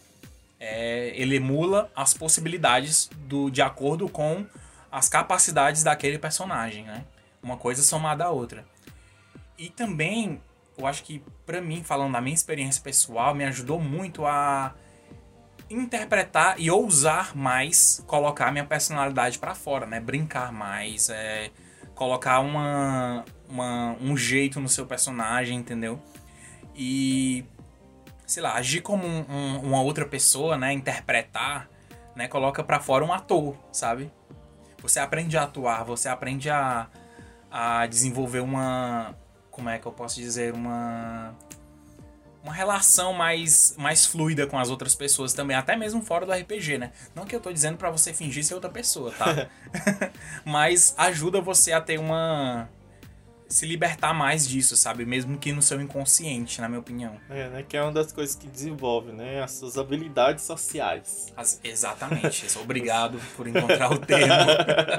é, 0.60 1.14
ele 1.16 1.38
emula 1.38 1.92
as 1.96 2.14
possibilidades 2.14 3.10
do 3.16 3.50
de 3.50 3.62
acordo 3.62 4.10
com 4.10 4.46
as 4.92 5.10
capacidades 5.10 5.84
daquele 5.84 6.20
personagem, 6.20 6.84
né? 6.84 7.06
Uma 7.42 7.58
coisa 7.58 7.82
somada 7.82 8.26
à 8.26 8.30
outra. 8.30 8.66
E 9.58 9.70
também, 9.70 10.42
eu 10.78 10.86
acho 10.86 11.04
que 11.04 11.24
para 11.46 11.62
mim, 11.62 11.84
falando 11.84 12.14
da 12.14 12.22
minha 12.22 12.34
experiência 12.34 12.82
pessoal, 12.82 13.34
me 13.34 13.46
ajudou 13.46 13.80
muito 13.80 14.26
a 14.26 14.74
interpretar 15.70 16.60
e 16.60 16.70
ousar 16.70 17.36
mais 17.36 18.04
colocar 18.08 18.52
minha 18.52 18.66
personalidade 18.66 19.40
para 19.40 19.56
fora, 19.56 19.86
né? 19.86 20.00
Brincar 20.00 20.52
mais, 20.52 21.10
é, 21.10 21.50
colocar 21.94 22.40
uma, 22.40 23.26
uma, 23.50 23.96
um 24.02 24.16
jeito 24.16 24.60
no 24.60 24.70
seu 24.70 24.86
personagem, 24.86 25.58
entendeu? 25.58 26.00
E 26.76 27.46
sei 28.26 28.42
lá, 28.42 28.54
agir 28.56 28.82
como 28.82 29.06
um, 29.06 29.26
um, 29.30 29.60
uma 29.60 29.82
outra 29.82 30.06
pessoa, 30.06 30.58
né? 30.58 30.74
Interpretar, 30.74 31.70
né? 32.16 32.28
Coloca 32.28 32.64
para 32.64 32.80
fora 32.80 33.04
um 33.06 33.14
ator, 33.14 33.56
sabe? 33.72 34.12
Você 34.82 35.00
aprende 35.00 35.38
a 35.38 35.44
atuar, 35.44 35.84
você 35.84 36.08
aprende 36.08 36.50
a, 36.50 36.88
a 37.50 37.86
desenvolver 37.88 38.42
uma. 38.42 39.16
Como 39.50 39.70
é 39.70 39.80
que 39.80 39.86
eu 39.86 39.92
posso 39.92 40.20
dizer? 40.20 40.54
Uma. 40.54 41.36
Uma 42.46 42.54
relação 42.54 43.12
mais, 43.12 43.74
mais 43.76 44.06
fluida 44.06 44.46
com 44.46 44.60
as 44.60 44.70
outras 44.70 44.94
pessoas 44.94 45.34
também, 45.34 45.58
até 45.58 45.76
mesmo 45.76 46.04
fora 46.04 46.28
do 46.28 46.32
RPG, 46.32 46.78
né? 46.78 46.92
Não 47.16 47.26
que 47.26 47.36
eu 47.36 47.40
tô 47.40 47.52
dizendo 47.52 47.76
para 47.76 47.90
você 47.90 48.14
fingir 48.14 48.46
ser 48.46 48.54
outra 48.54 48.70
pessoa, 48.70 49.12
tá? 49.12 49.50
Mas 50.46 50.94
ajuda 50.96 51.42
você 51.42 51.72
a 51.72 51.82
ter 51.82 52.00
uma, 52.00 52.70
se 53.48 53.66
libertar 53.66 54.14
mais 54.14 54.48
disso, 54.48 54.76
sabe? 54.76 55.06
Mesmo 55.06 55.38
que 55.38 55.52
no 55.52 55.62
seu 55.62 55.80
inconsciente, 55.80 56.60
na 56.60 56.68
minha 56.68 56.80
opinião. 56.80 57.20
É, 57.30 57.50
né? 57.50 57.66
Que 57.68 57.78
é 57.78 57.82
uma 57.82 57.92
das 57.92 58.12
coisas 58.12 58.36
que 58.36 58.48
desenvolve, 58.48 59.12
né? 59.12 59.42
As 59.42 59.52
suas 59.52 59.78
habilidades 59.78 60.44
sociais. 60.44 61.32
As, 61.38 61.60
exatamente. 61.64 62.46
Obrigado 62.60 63.20
por 63.36 63.48
encontrar 63.48 63.92
o 63.92 64.00
termo. 64.00 64.34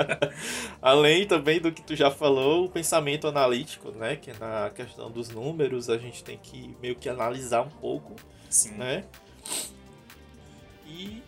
Além 0.81 1.27
também 1.27 1.61
do 1.61 1.73
que 1.73 1.83
tu 1.83 1.97
já 1.97 2.11
falou, 2.11 2.67
o 2.67 2.69
pensamento 2.69 3.27
analítico, 3.27 3.91
né? 3.91 4.17
Que 4.17 4.33
na 4.39 4.71
questão 4.71 5.11
dos 5.11 5.29
números 5.29 5.91
a 5.91 5.99
gente 5.99 6.23
tem 6.23 6.39
que 6.39 6.77
meio 6.81 6.95
que 6.95 7.09
analisar 7.09 7.63
um 7.63 7.71
pouco, 7.71 8.15
Sim. 8.49 8.73
né? 8.73 9.05
E 10.87 11.23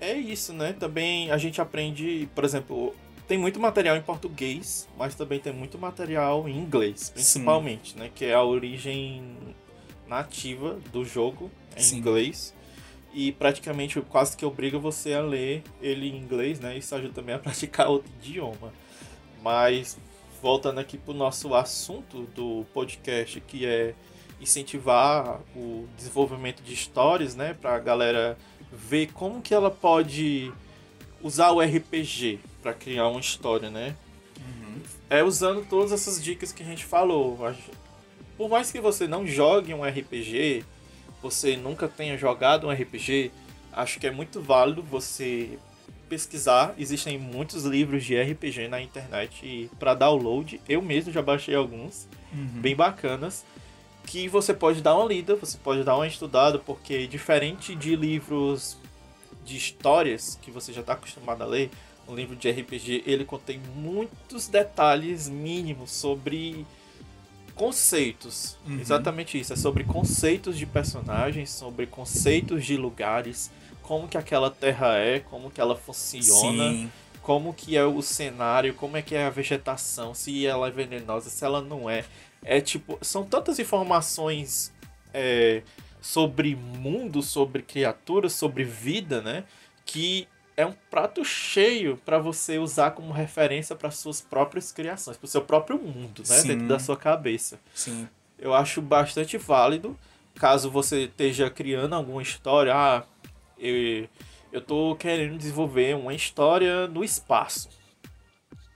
é 0.00 0.12
isso, 0.12 0.52
né? 0.52 0.72
Também 0.72 1.30
a 1.30 1.38
gente 1.38 1.60
aprende, 1.60 2.28
por 2.34 2.44
exemplo, 2.44 2.94
tem 3.26 3.38
muito 3.38 3.58
material 3.58 3.96
em 3.96 4.02
português, 4.02 4.88
mas 4.98 5.14
também 5.14 5.40
tem 5.40 5.52
muito 5.52 5.78
material 5.78 6.48
em 6.48 6.56
inglês, 6.56 7.10
principalmente, 7.10 7.92
Sim. 7.92 7.98
né? 8.00 8.10
Que 8.14 8.26
é 8.26 8.34
a 8.34 8.42
origem 8.42 9.36
nativa 10.06 10.78
do 10.92 11.04
jogo 11.04 11.50
em 11.76 11.82
Sim. 11.82 11.98
inglês. 11.98 12.54
E 13.12 13.32
praticamente 13.32 14.00
quase 14.02 14.36
que 14.36 14.44
obriga 14.44 14.78
você 14.78 15.14
a 15.14 15.22
ler 15.22 15.62
ele 15.80 16.08
em 16.08 16.16
inglês, 16.16 16.60
né? 16.60 16.76
Isso 16.76 16.94
ajuda 16.94 17.14
também 17.14 17.34
a 17.34 17.38
praticar 17.40 17.88
outro 17.88 18.10
idioma. 18.20 18.72
Mas 19.42 19.96
voltando 20.42 20.78
aqui 20.78 20.98
para 20.98 21.12
o 21.12 21.16
nosso 21.16 21.54
assunto 21.54 22.22
do 22.34 22.66
podcast, 22.74 23.40
que 23.40 23.64
é 23.64 23.94
incentivar 24.40 25.40
o 25.56 25.86
desenvolvimento 25.96 26.62
de 26.62 26.74
histórias, 26.74 27.34
né? 27.34 27.54
Para 27.54 27.76
a 27.76 27.78
galera 27.78 28.36
ver 28.70 29.12
como 29.12 29.40
que 29.40 29.54
ela 29.54 29.70
pode 29.70 30.52
usar 31.22 31.52
o 31.52 31.60
RPG 31.62 32.40
para 32.64 32.72
criar 32.72 33.08
uma 33.08 33.20
história, 33.20 33.68
né? 33.68 33.94
Uhum. 34.38 34.80
É 35.10 35.22
usando 35.22 35.68
todas 35.68 35.92
essas 35.92 36.24
dicas 36.24 36.50
que 36.50 36.62
a 36.62 36.66
gente 36.66 36.82
falou. 36.82 37.38
Por 38.38 38.48
mais 38.48 38.72
que 38.72 38.80
você 38.80 39.06
não 39.06 39.26
jogue 39.26 39.74
um 39.74 39.84
RPG, 39.84 40.64
você 41.22 41.58
nunca 41.58 41.86
tenha 41.86 42.16
jogado 42.16 42.66
um 42.66 42.72
RPG, 42.72 43.30
acho 43.70 44.00
que 44.00 44.06
é 44.06 44.10
muito 44.10 44.40
válido 44.40 44.82
você 44.82 45.58
pesquisar. 46.08 46.74
Existem 46.78 47.18
muitos 47.18 47.64
livros 47.64 48.02
de 48.02 48.18
RPG 48.18 48.66
na 48.68 48.80
internet 48.80 49.70
para 49.78 49.92
download. 49.92 50.58
Eu 50.66 50.80
mesmo 50.80 51.12
já 51.12 51.20
baixei 51.20 51.54
alguns, 51.54 52.08
uhum. 52.32 52.62
bem 52.62 52.74
bacanas, 52.74 53.44
que 54.06 54.26
você 54.26 54.54
pode 54.54 54.80
dar 54.80 54.96
uma 54.96 55.06
lida, 55.06 55.36
você 55.36 55.58
pode 55.58 55.84
dar 55.84 55.96
uma 55.96 56.06
estudada, 56.06 56.58
porque 56.58 57.06
diferente 57.06 57.74
de 57.74 57.94
livros 57.94 58.78
de 59.44 59.54
histórias 59.54 60.38
que 60.40 60.50
você 60.50 60.72
já 60.72 60.80
está 60.80 60.94
acostumado 60.94 61.42
a 61.42 61.46
ler, 61.46 61.70
um 62.08 62.14
livro 62.14 62.36
de 62.36 62.50
RPG, 62.50 63.04
ele 63.06 63.24
contém 63.24 63.60
muitos 63.74 64.48
detalhes 64.48 65.28
mínimos 65.28 65.90
sobre 65.90 66.66
conceitos. 67.54 68.56
Uhum. 68.66 68.80
Exatamente 68.80 69.38
isso, 69.38 69.52
é 69.52 69.56
sobre 69.56 69.84
conceitos 69.84 70.58
de 70.58 70.66
personagens, 70.66 71.50
sobre 71.50 71.86
conceitos 71.86 72.64
de 72.64 72.76
lugares, 72.76 73.50
como 73.82 74.08
que 74.08 74.16
aquela 74.16 74.50
terra 74.50 74.96
é, 74.96 75.20
como 75.20 75.50
que 75.50 75.60
ela 75.60 75.76
funciona, 75.76 76.70
Sim. 76.70 76.90
como 77.22 77.54
que 77.54 77.76
é 77.76 77.84
o 77.84 78.02
cenário, 78.02 78.74
como 78.74 78.96
é 78.96 79.02
que 79.02 79.14
é 79.14 79.24
a 79.24 79.30
vegetação, 79.30 80.14
se 80.14 80.46
ela 80.46 80.68
é 80.68 80.70
venenosa, 80.70 81.30
se 81.30 81.44
ela 81.44 81.60
não 81.60 81.88
é. 81.88 82.04
É 82.42 82.60
tipo, 82.60 82.98
são 83.00 83.24
tantas 83.24 83.58
informações 83.58 84.72
é, 85.12 85.62
sobre 86.00 86.54
mundo, 86.54 87.22
sobre 87.22 87.62
criaturas, 87.62 88.32
sobre 88.32 88.64
vida, 88.64 89.22
né? 89.22 89.44
Que 89.86 90.28
é 90.56 90.64
um 90.64 90.74
prato 90.90 91.24
cheio 91.24 91.96
para 92.04 92.18
você 92.18 92.58
usar 92.58 92.92
como 92.92 93.12
referência 93.12 93.74
para 93.74 93.90
suas 93.90 94.20
próprias 94.20 94.70
criações, 94.72 95.16
para 95.16 95.26
o 95.26 95.28
seu 95.28 95.42
próprio 95.42 95.78
mundo, 95.78 96.22
né, 96.28 96.36
Sim. 96.36 96.48
dentro 96.48 96.68
da 96.68 96.78
sua 96.78 96.96
cabeça. 96.96 97.58
Sim. 97.74 98.08
Eu 98.38 98.54
acho 98.54 98.80
bastante 98.80 99.36
válido, 99.36 99.98
caso 100.34 100.70
você 100.70 101.04
esteja 101.04 101.50
criando 101.50 101.94
alguma 101.94 102.22
história, 102.22 102.74
ah, 102.74 103.02
eu 103.58 104.08
eu 104.52 104.60
tô 104.60 104.94
querendo 104.94 105.36
desenvolver 105.36 105.96
uma 105.96 106.14
história 106.14 106.86
no 106.86 107.02
espaço 107.02 107.68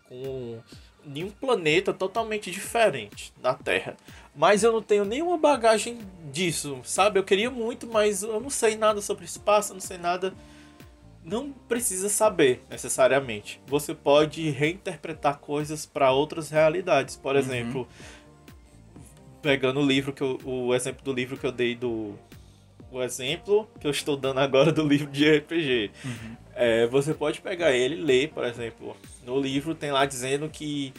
com 0.09 0.59
em 1.07 1.25
um 1.25 1.31
planeta 1.31 1.93
totalmente 1.93 2.51
diferente 2.51 3.33
da 3.41 3.55
Terra. 3.55 3.97
Mas 4.35 4.63
eu 4.63 4.73
não 4.73 4.83
tenho 4.83 5.05
nenhuma 5.05 5.39
bagagem 5.39 5.99
disso, 6.31 6.81
sabe? 6.85 7.19
Eu 7.19 7.25
queria 7.25 7.51
muito, 7.51 7.87
mas 7.87 8.23
eu 8.23 8.41
não 8.41 8.51
sei 8.51 8.77
nada 8.77 9.01
sobre 9.01 9.25
espaço, 9.25 9.73
não 9.73 9.81
sei 9.81 9.97
nada 9.97 10.35
não 11.29 11.53
precisa 11.53 12.09
saber 12.09 12.63
necessariamente. 12.71 13.61
Você 13.67 13.95
pode 13.95 14.49
reinterpretar 14.51 15.39
coisas 15.39 15.85
para 15.85 16.11
outras 16.11 16.51
realidades. 16.51 17.17
Por 17.17 17.35
uhum. 17.35 17.41
exemplo, 17.41 17.89
pegando 19.43 19.81
o 19.81 19.87
livro 19.87 20.13
que 20.13 20.23
eu, 20.23 20.39
o 20.45 20.75
exemplo 20.75 21.05
do 21.05 21.13
livro 21.13 21.37
que 21.37 21.47
eu 21.47 21.53
dei 21.53 21.75
do 21.75 22.15
o 22.91 23.03
exemplo 23.03 23.69
que 23.79 23.87
eu 23.87 23.91
estou 23.91 24.17
dando 24.17 24.41
agora 24.41 24.73
do 24.73 24.83
livro 24.83 25.11
de 25.11 25.31
RPG. 25.39 25.91
Uhum. 26.05 26.37
É, 26.55 26.87
você 26.87 27.13
pode 27.13 27.41
pegar 27.41 27.73
ele 27.73 27.97
e 27.97 28.03
ler, 28.03 28.31
por 28.31 28.45
exemplo. 28.45 28.97
No 29.25 29.39
livro 29.39 29.75
tem 29.75 29.93
lá 29.93 30.07
dizendo 30.07 30.49
que 30.49 30.93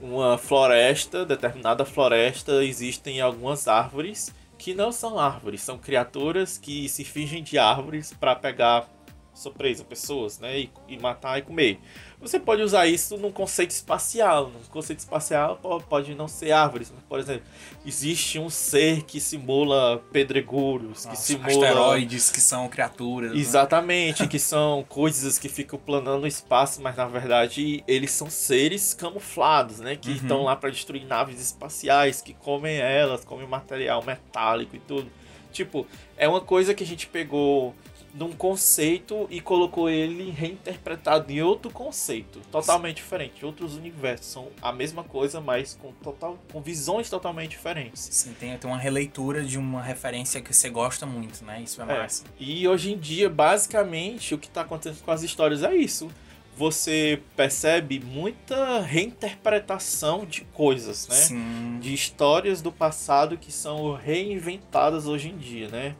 uma 0.00 0.36
floresta, 0.36 1.24
determinada 1.24 1.84
floresta, 1.84 2.62
existem 2.64 3.20
algumas 3.20 3.66
árvores 3.66 4.34
que 4.60 4.74
não 4.74 4.92
são 4.92 5.18
árvores, 5.18 5.62
são 5.62 5.78
criaturas 5.78 6.58
que 6.58 6.86
se 6.86 7.02
fingem 7.02 7.42
de 7.42 7.56
árvores 7.56 8.12
para 8.12 8.36
pegar 8.36 8.86
surpresa, 9.34 9.84
pessoas, 9.84 10.38
né? 10.38 10.60
E, 10.60 10.70
e, 10.88 10.98
matar 10.98 11.38
e 11.38 11.42
comer. 11.42 11.80
Você 12.20 12.38
pode 12.38 12.62
usar 12.62 12.86
isso 12.86 13.16
num 13.16 13.32
conceito 13.32 13.70
espacial. 13.70 14.50
Num 14.50 14.60
conceito 14.70 14.98
espacial 14.98 15.58
pode 15.88 16.14
não 16.14 16.28
ser 16.28 16.52
árvores. 16.52 16.92
Por 17.08 17.18
exemplo, 17.18 17.42
existe 17.84 18.38
um 18.38 18.50
ser 18.50 19.02
que 19.04 19.20
simula 19.20 20.02
pedregulhos, 20.12 21.06
que 21.06 21.16
simula. 21.16 21.68
Asteroides 21.68 22.30
que 22.30 22.40
são 22.40 22.68
criaturas. 22.68 23.32
Né? 23.32 23.38
Exatamente, 23.38 24.22
né? 24.22 24.28
que 24.28 24.38
são 24.40 24.84
coisas 24.88 25.38
que 25.38 25.48
ficam 25.48 25.78
planando 25.78 26.20
no 26.20 26.26
espaço, 26.26 26.82
mas 26.82 26.96
na 26.96 27.06
verdade 27.06 27.82
eles 27.88 28.10
são 28.10 28.28
seres 28.28 28.92
camuflados, 28.92 29.78
né? 29.78 29.96
Que 29.96 30.10
uhum. 30.10 30.16
estão 30.16 30.42
lá 30.44 30.54
para 30.56 30.70
destruir 30.70 31.06
naves 31.06 31.40
espaciais, 31.40 32.20
que 32.20 32.34
comem 32.34 32.76
elas, 32.76 33.24
comem 33.24 33.46
material 33.46 34.04
metálico 34.04 34.76
e 34.76 34.80
tudo. 34.80 35.10
Tipo, 35.52 35.86
é 36.16 36.28
uma 36.28 36.40
coisa 36.40 36.74
que 36.74 36.84
a 36.84 36.86
gente 36.86 37.06
pegou 37.06 37.74
num 38.14 38.32
conceito 38.32 39.26
e 39.30 39.40
colocou 39.40 39.88
ele 39.88 40.30
reinterpretado 40.30 41.30
em 41.32 41.42
outro 41.42 41.70
conceito, 41.70 42.40
totalmente 42.50 42.96
diferente, 42.96 43.44
outros 43.44 43.76
universos 43.76 44.26
são 44.26 44.48
a 44.60 44.72
mesma 44.72 45.04
coisa, 45.04 45.40
mas 45.40 45.78
com 45.80 45.92
total 45.92 46.38
com 46.52 46.60
visões 46.60 47.08
totalmente 47.08 47.50
diferentes. 47.50 48.08
Sim, 48.10 48.34
tem, 48.38 48.56
tem 48.56 48.70
uma 48.70 48.78
releitura 48.78 49.42
de 49.42 49.58
uma 49.58 49.82
referência 49.82 50.40
que 50.40 50.52
você 50.54 50.68
gosta 50.68 51.06
muito, 51.06 51.44
né? 51.44 51.62
Isso 51.62 51.80
é, 51.80 51.84
é. 51.84 51.86
massa. 51.86 52.24
E 52.38 52.66
hoje 52.66 52.92
em 52.92 52.98
dia, 52.98 53.28
basicamente, 53.28 54.34
o 54.34 54.38
que 54.38 54.48
está 54.48 54.62
acontecendo 54.62 55.02
com 55.02 55.10
as 55.10 55.22
histórias 55.22 55.62
é 55.62 55.74
isso. 55.74 56.10
você 56.56 57.22
percebe 57.34 57.98
muita 58.00 58.80
reinterpretação 58.80 60.26
de 60.26 60.42
coisas, 60.42 61.08
né? 61.08 61.14
Sim. 61.14 61.78
De 61.80 61.94
histórias 61.94 62.60
do 62.60 62.70
passado 62.70 63.38
que 63.38 63.50
são 63.50 63.94
reinventadas 63.94 65.06
hoje 65.06 65.30
em 65.30 65.38
dia, 65.38 65.68
né? 65.68 65.96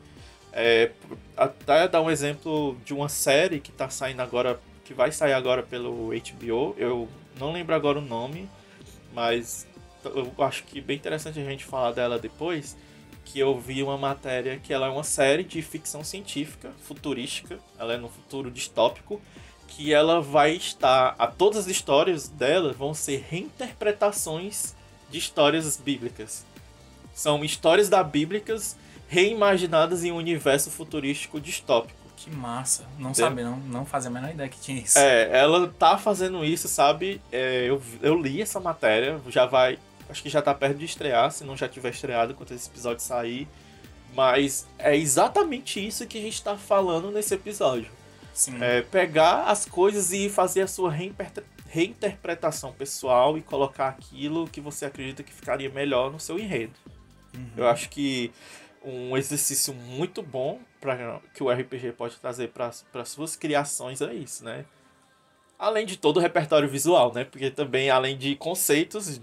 É, 0.52 0.90
até 1.36 1.86
dar 1.86 2.02
um 2.02 2.10
exemplo 2.10 2.76
de 2.84 2.92
uma 2.92 3.08
série 3.08 3.60
que 3.60 3.70
tá 3.70 3.88
saindo 3.88 4.20
agora, 4.20 4.60
que 4.84 4.92
vai 4.92 5.12
sair 5.12 5.32
agora 5.32 5.62
pelo 5.62 6.08
HBO, 6.08 6.74
eu 6.76 7.08
não 7.38 7.52
lembro 7.52 7.74
agora 7.74 7.98
o 7.98 8.02
nome, 8.02 8.48
mas 9.12 9.66
eu 10.04 10.32
acho 10.38 10.64
que 10.64 10.78
é 10.78 10.82
bem 10.82 10.96
interessante 10.96 11.38
a 11.38 11.44
gente 11.44 11.64
falar 11.64 11.92
dela 11.92 12.18
depois, 12.18 12.76
que 13.24 13.38
eu 13.38 13.58
vi 13.58 13.82
uma 13.82 13.96
matéria 13.96 14.58
que 14.58 14.72
ela 14.72 14.86
é 14.86 14.90
uma 14.90 15.04
série 15.04 15.44
de 15.44 15.62
ficção 15.62 16.02
científica, 16.02 16.72
futurística, 16.82 17.58
ela 17.78 17.94
é 17.94 17.96
no 17.96 18.08
futuro 18.08 18.50
distópico, 18.50 19.20
que 19.68 19.94
ela 19.94 20.20
vai 20.20 20.52
estar, 20.52 21.14
a 21.16 21.28
todas 21.28 21.60
as 21.60 21.66
histórias 21.68 22.28
dela 22.28 22.72
vão 22.72 22.92
ser 22.92 23.24
reinterpretações 23.28 24.74
de 25.08 25.18
histórias 25.18 25.76
bíblicas. 25.76 26.44
São 27.14 27.44
histórias 27.44 27.88
da 27.88 28.02
bíblicas 28.02 28.76
reimaginadas 29.10 30.04
em 30.04 30.12
um 30.12 30.16
universo 30.16 30.70
futurístico 30.70 31.40
distópico. 31.40 31.98
Que 32.16 32.30
massa. 32.30 32.84
Não 32.96 33.12
sabe, 33.12 33.42
não, 33.42 33.56
não 33.56 33.84
fazia 33.84 34.08
a 34.08 34.12
menor 34.12 34.30
ideia 34.30 34.48
que 34.48 34.60
tinha 34.60 34.80
isso. 34.80 34.96
É, 34.98 35.36
ela 35.36 35.68
tá 35.78 35.98
fazendo 35.98 36.44
isso, 36.44 36.68
sabe? 36.68 37.20
É, 37.32 37.64
eu, 37.68 37.82
eu 38.00 38.16
li 38.16 38.40
essa 38.40 38.60
matéria, 38.60 39.20
já 39.28 39.46
vai. 39.46 39.78
Acho 40.08 40.22
que 40.22 40.28
já 40.28 40.40
tá 40.40 40.54
perto 40.54 40.78
de 40.78 40.84
estrear, 40.84 41.32
se 41.32 41.42
não 41.44 41.56
já 41.56 41.68
tiver 41.68 41.90
estreado 41.90 42.34
quando 42.34 42.52
esse 42.52 42.68
episódio 42.68 43.02
sair. 43.02 43.48
Mas 44.14 44.66
é 44.78 44.96
exatamente 44.96 45.84
isso 45.84 46.06
que 46.06 46.18
a 46.18 46.20
gente 46.22 46.40
tá 46.42 46.56
falando 46.56 47.10
nesse 47.10 47.34
episódio. 47.34 47.90
Sim. 48.32 48.62
É 48.62 48.82
pegar 48.82 49.44
as 49.44 49.66
coisas 49.66 50.12
e 50.12 50.28
fazer 50.28 50.62
a 50.62 50.66
sua 50.68 50.90
reinter- 50.90 51.44
reinterpretação 51.68 52.72
pessoal 52.72 53.36
e 53.36 53.40
colocar 53.40 53.88
aquilo 53.88 54.46
que 54.46 54.60
você 54.60 54.84
acredita 54.84 55.22
que 55.22 55.32
ficaria 55.32 55.68
melhor 55.68 56.12
no 56.12 56.20
seu 56.20 56.38
enredo. 56.38 56.74
Eu 57.56 57.68
acho 57.68 57.88
que 57.88 58.32
um 58.84 59.16
exercício 59.16 59.74
muito 59.74 60.22
bom 60.22 60.60
para 60.80 61.20
que 61.34 61.42
o 61.42 61.50
RPG 61.50 61.92
pode 61.92 62.16
trazer 62.16 62.48
para 62.48 63.04
suas 63.04 63.36
criações 63.36 64.00
é 64.00 64.14
isso, 64.14 64.44
né? 64.44 64.64
Além 65.58 65.84
de 65.84 65.98
todo 65.98 66.16
o 66.16 66.20
repertório 66.20 66.68
visual, 66.68 67.12
né? 67.14 67.24
Porque 67.24 67.50
também, 67.50 67.90
além 67.90 68.16
de 68.16 68.34
conceitos 68.36 69.20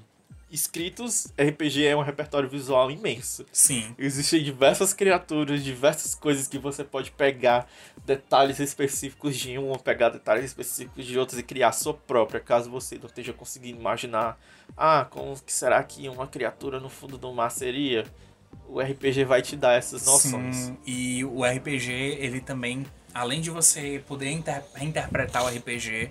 escritos, 0.50 1.28
RPG 1.38 1.86
é 1.86 1.96
um 1.96 2.02
repertório 2.02 2.48
visual 2.48 2.89
imenso. 2.89 3.46
Sim. 3.52 3.93
Existem 3.98 4.43
diversas 4.43 4.93
criaturas, 4.93 5.63
diversas 5.63 6.15
coisas 6.15 6.48
que 6.48 6.58
você 6.58 6.84
pode 6.84 7.12
pegar 7.12 7.67
detalhes 8.06 8.60
específicos 8.60 9.36
de 9.36 9.58
uma, 9.58 9.78
pegar 9.78 10.10
detalhes 10.10 10.46
específicos 10.46 11.06
de 11.06 11.20
outras 11.20 11.39
e 11.39 11.43
criar 11.43 11.70
a 11.70 11.74
sua 11.74 11.93
própria, 11.93 12.39
caso 12.39 12.70
você 12.70 12.98
não 12.98 13.08
esteja 13.08 13.34
conseguindo 13.34 13.80
imaginar, 13.80 14.39
ah, 14.76 15.06
como 15.10 15.36
que 15.41 15.52
será 15.52 15.84
que 15.84 16.08
uma 16.08 16.28
criatura 16.28 16.80
no 16.80 16.89
fundo 16.89 17.17
do 17.17 17.34
mar 17.34 17.50
seria? 17.50 18.06
O 18.67 18.80
RPG 18.82 19.24
vai 19.26 19.41
te 19.41 19.56
dar 19.56 19.74
essas 19.74 20.06
noções. 20.06 20.56
Sim, 20.56 20.78
e 20.86 21.24
o 21.26 21.43
RPG, 21.43 21.91
ele 22.20 22.39
também, 22.41 22.86
além 23.13 23.41
de 23.41 23.50
você 23.50 24.04
poder 24.08 24.30
inter- 24.30 24.63
reinterpretar 24.76 25.43
o 25.43 25.48
RPG 25.48 26.10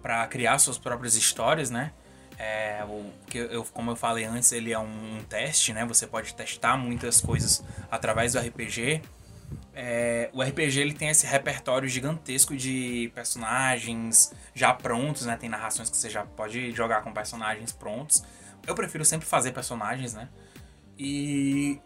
para 0.00 0.26
criar 0.26 0.58
suas 0.58 0.78
próprias 0.78 1.14
histórias, 1.14 1.70
né? 1.70 1.92
É, 2.38 2.82
o, 2.88 3.10
que 3.26 3.38
eu, 3.38 3.64
como 3.72 3.90
eu 3.90 3.96
falei 3.96 4.24
antes, 4.24 4.50
ele 4.52 4.72
é 4.72 4.78
um, 4.78 5.16
um 5.18 5.22
teste, 5.28 5.72
né? 5.72 5.84
Você 5.84 6.06
pode 6.06 6.34
testar 6.34 6.76
muitas 6.76 7.20
coisas 7.20 7.62
através 7.90 8.32
do 8.32 8.38
RPG. 8.38 9.02
É, 9.74 10.30
o 10.32 10.42
RPG 10.42 10.80
ele 10.80 10.94
tem 10.94 11.08
esse 11.08 11.26
repertório 11.26 11.88
gigantesco 11.88 12.56
de 12.56 13.10
personagens 13.14 14.32
já 14.54 14.72
prontos, 14.72 15.26
né? 15.26 15.36
Tem 15.36 15.48
narrações 15.48 15.88
que 15.90 15.96
você 15.96 16.08
já 16.10 16.24
pode 16.24 16.72
jogar 16.72 17.02
com 17.02 17.12
personagens 17.12 17.70
prontos. 17.72 18.24
Eu 18.66 18.74
prefiro 18.74 19.04
sempre 19.04 19.26
fazer 19.26 19.52
personagens, 19.52 20.14
né? 20.14 20.28
E 21.04 21.80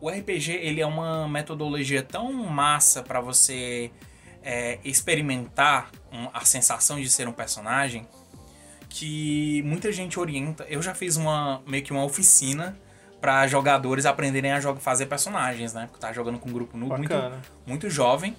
o 0.00 0.08
RPG 0.08 0.52
ele 0.52 0.80
é 0.80 0.86
uma 0.86 1.28
metodologia 1.28 2.02
tão 2.02 2.32
massa 2.32 3.02
para 3.02 3.20
você 3.20 3.90
é, 4.42 4.78
experimentar 4.82 5.90
a 6.32 6.44
sensação 6.44 6.98
de 7.00 7.10
ser 7.10 7.28
um 7.28 7.32
personagem 7.32 8.06
que 8.88 9.62
muita 9.64 9.92
gente 9.92 10.18
orienta. 10.18 10.64
Eu 10.68 10.82
já 10.82 10.94
fiz 10.94 11.16
uma 11.16 11.62
meio 11.66 11.82
que 11.82 11.92
uma 11.92 12.04
oficina 12.04 12.76
para 13.20 13.46
jogadores 13.46 14.04
aprenderem 14.06 14.52
a 14.52 14.60
jogar, 14.60 14.80
fazer 14.80 15.06
personagens, 15.06 15.72
né? 15.72 15.82
Porque 15.82 15.96
eu 15.96 16.00
tava 16.00 16.12
jogando 16.14 16.38
com 16.38 16.48
um 16.48 16.52
grupo 16.52 16.76
nu- 16.76 16.88
muito, 16.98 17.08
muito 17.66 17.88
jovem, 17.90 18.36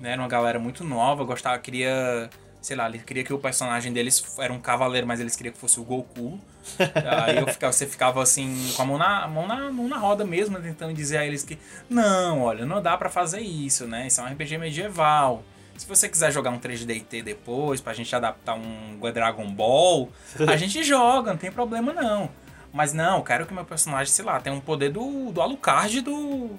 né? 0.00 0.12
Era 0.12 0.20
uma 0.22 0.28
galera 0.28 0.58
muito 0.58 0.82
nova, 0.84 1.22
gostava, 1.24 1.58
queria, 1.58 2.28
sei 2.66 2.74
lá, 2.74 2.88
ele 2.88 2.98
queria 2.98 3.22
que 3.22 3.32
o 3.32 3.38
personagem 3.38 3.92
deles 3.92 4.24
era 4.40 4.52
um 4.52 4.58
cavaleiro, 4.58 5.06
mas 5.06 5.20
eles 5.20 5.36
queriam 5.36 5.52
que 5.52 5.58
fosse 5.60 5.78
o 5.78 5.84
Goku. 5.84 6.40
Aí 7.24 7.36
eu 7.36 7.46
ficava, 7.46 7.72
você 7.72 7.86
ficava 7.86 8.20
assim, 8.20 8.72
com 8.74 8.82
a 8.82 8.84
mão 8.84 8.98
na, 8.98 9.28
mão 9.28 9.46
na, 9.46 9.70
mão 9.70 9.86
na 9.86 9.96
roda 9.96 10.24
mesmo, 10.24 10.60
tentando 10.60 10.92
dizer 10.92 11.18
a 11.18 11.24
eles 11.24 11.44
que 11.44 11.56
não, 11.88 12.42
olha, 12.42 12.66
não 12.66 12.82
dá 12.82 12.96
pra 12.96 13.08
fazer 13.08 13.38
isso, 13.38 13.86
né? 13.86 14.08
Isso 14.08 14.20
é 14.20 14.24
um 14.24 14.26
RPG 14.32 14.58
medieval. 14.58 15.44
Se 15.76 15.86
você 15.86 16.08
quiser 16.08 16.32
jogar 16.32 16.50
um 16.50 16.58
3DT 16.58 17.22
depois, 17.22 17.80
pra 17.80 17.94
gente 17.94 18.12
adaptar 18.16 18.54
um 18.54 18.98
Dragon 19.14 19.48
Ball, 19.48 20.10
a 20.48 20.56
gente 20.58 20.82
joga, 20.82 21.30
não 21.30 21.38
tem 21.38 21.52
problema 21.52 21.92
não. 21.92 22.28
Mas 22.72 22.92
não, 22.92 23.18
eu 23.18 23.22
quero 23.22 23.46
que 23.46 23.54
meu 23.54 23.64
personagem, 23.64 24.12
sei 24.12 24.24
lá, 24.24 24.40
tenha 24.40 24.56
um 24.56 24.60
poder 24.60 24.90
do, 24.90 25.30
do 25.30 25.40
Alucard 25.40 26.00
do. 26.00 26.50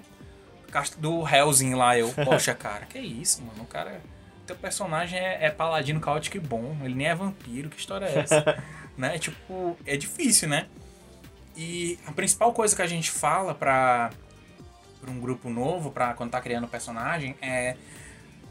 do 1.00 1.28
Hellsing 1.28 1.74
lá. 1.74 1.98
Eu, 2.00 2.14
poxa, 2.24 2.56
cara, 2.56 2.86
que 2.86 2.98
isso, 2.98 3.44
mano? 3.44 3.64
O 3.64 3.66
cara. 3.66 4.00
Teu 4.48 4.56
personagem 4.56 5.20
é, 5.20 5.46
é 5.46 5.52
paladino 5.52 6.00
caótico 6.00 6.38
e 6.38 6.40
bom, 6.40 6.76
ele 6.82 6.96
nem 6.96 7.08
é 7.08 7.14
vampiro, 7.14 7.70
que 7.70 7.78
história 7.78 8.06
é 8.06 8.20
essa? 8.20 8.64
né? 8.98 9.20
Tipo, 9.20 9.78
é 9.86 9.96
difícil, 9.96 10.50
né? 10.50 10.68
E 11.56 12.00
a 12.06 12.12
principal 12.12 12.54
coisa 12.54 12.76
que 12.76 12.82
a 12.82 12.88
gente 12.88 13.12
fala 13.12 13.54
pra, 13.54 14.10
pra 15.02 15.12
um 15.12 15.20
grupo 15.20 15.50
novo, 15.50 15.92
pra 15.92 16.14
quando 16.14 16.32
tá 16.32 16.42
criando 16.42 16.68
personagem, 16.68 17.36
é. 17.42 17.76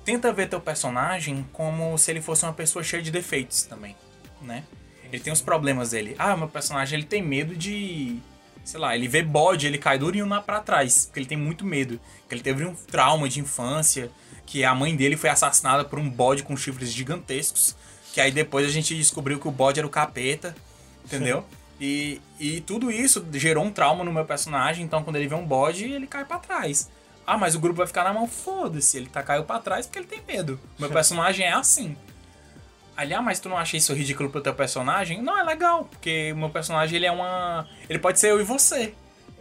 Tenta 0.04 0.32
ver 0.32 0.48
teu 0.48 0.60
personagem 0.60 1.44
como 1.52 1.98
se 1.98 2.12
ele 2.12 2.20
fosse 2.20 2.44
uma 2.44 2.52
pessoa 2.52 2.84
cheia 2.84 3.02
de 3.02 3.10
defeitos 3.10 3.64
também, 3.64 3.96
né? 4.40 4.62
Ele 5.12 5.20
tem 5.20 5.32
os 5.32 5.40
problemas 5.40 5.90
dele. 5.90 6.14
Ah, 6.18 6.36
meu 6.36 6.48
personagem 6.48 6.98
ele 6.98 7.06
tem 7.06 7.22
medo 7.22 7.56
de. 7.56 8.18
Sei 8.64 8.78
lá, 8.78 8.94
ele 8.94 9.08
vê 9.08 9.22
bode, 9.22 9.66
ele 9.66 9.78
cai 9.78 9.98
durinho 9.98 10.26
na 10.26 10.40
pra 10.40 10.60
trás, 10.60 11.06
porque 11.06 11.20
ele 11.20 11.26
tem 11.26 11.38
muito 11.38 11.64
medo. 11.64 12.00
Porque 12.20 12.34
ele 12.34 12.42
teve 12.42 12.64
um 12.64 12.74
trauma 12.74 13.28
de 13.28 13.40
infância, 13.40 14.10
que 14.46 14.64
a 14.64 14.74
mãe 14.74 14.96
dele 14.96 15.16
foi 15.16 15.28
assassinada 15.28 15.84
por 15.84 15.98
um 15.98 16.08
bode 16.08 16.42
com 16.42 16.56
chifres 16.56 16.90
gigantescos. 16.92 17.76
Que 18.14 18.20
aí 18.20 18.30
depois 18.30 18.64
a 18.64 18.70
gente 18.70 18.94
descobriu 18.94 19.38
que 19.38 19.48
o 19.48 19.50
bode 19.50 19.78
era 19.78 19.86
o 19.86 19.90
capeta, 19.90 20.54
entendeu? 21.04 21.44
E, 21.78 22.20
e 22.40 22.60
tudo 22.62 22.90
isso 22.90 23.26
gerou 23.34 23.64
um 23.64 23.70
trauma 23.70 24.02
no 24.02 24.12
meu 24.12 24.24
personagem, 24.24 24.84
então 24.84 25.02
quando 25.02 25.16
ele 25.16 25.28
vê 25.28 25.34
um 25.34 25.44
bode, 25.44 25.84
ele 25.84 26.06
cai 26.06 26.24
pra 26.24 26.38
trás. 26.38 26.90
Ah, 27.26 27.36
mas 27.36 27.54
o 27.54 27.60
grupo 27.60 27.78
vai 27.78 27.86
ficar 27.86 28.04
na 28.04 28.14
mão, 28.14 28.26
foda-se, 28.26 28.96
ele 28.96 29.06
tá 29.06 29.22
caiu 29.22 29.44
pra 29.44 29.58
trás 29.58 29.86
porque 29.86 29.98
ele 29.98 30.06
tem 30.06 30.22
medo. 30.26 30.58
Meu 30.78 30.88
personagem 30.90 31.44
é 31.44 31.52
assim. 31.52 31.96
Aliás, 32.96 33.22
mas 33.22 33.38
tu 33.38 33.48
não 33.50 33.58
acha 33.58 33.76
isso 33.76 33.92
ridículo 33.92 34.30
pro 34.30 34.40
teu 34.40 34.54
personagem? 34.54 35.20
Não, 35.20 35.38
é 35.38 35.42
legal, 35.42 35.84
porque 35.84 36.32
o 36.32 36.36
meu 36.36 36.48
personagem 36.48 36.96
ele 36.96 37.04
é 37.04 37.12
uma. 37.12 37.68
Ele 37.90 37.98
pode 37.98 38.18
ser 38.18 38.30
eu 38.30 38.40
e 38.40 38.44
você. 38.44 38.94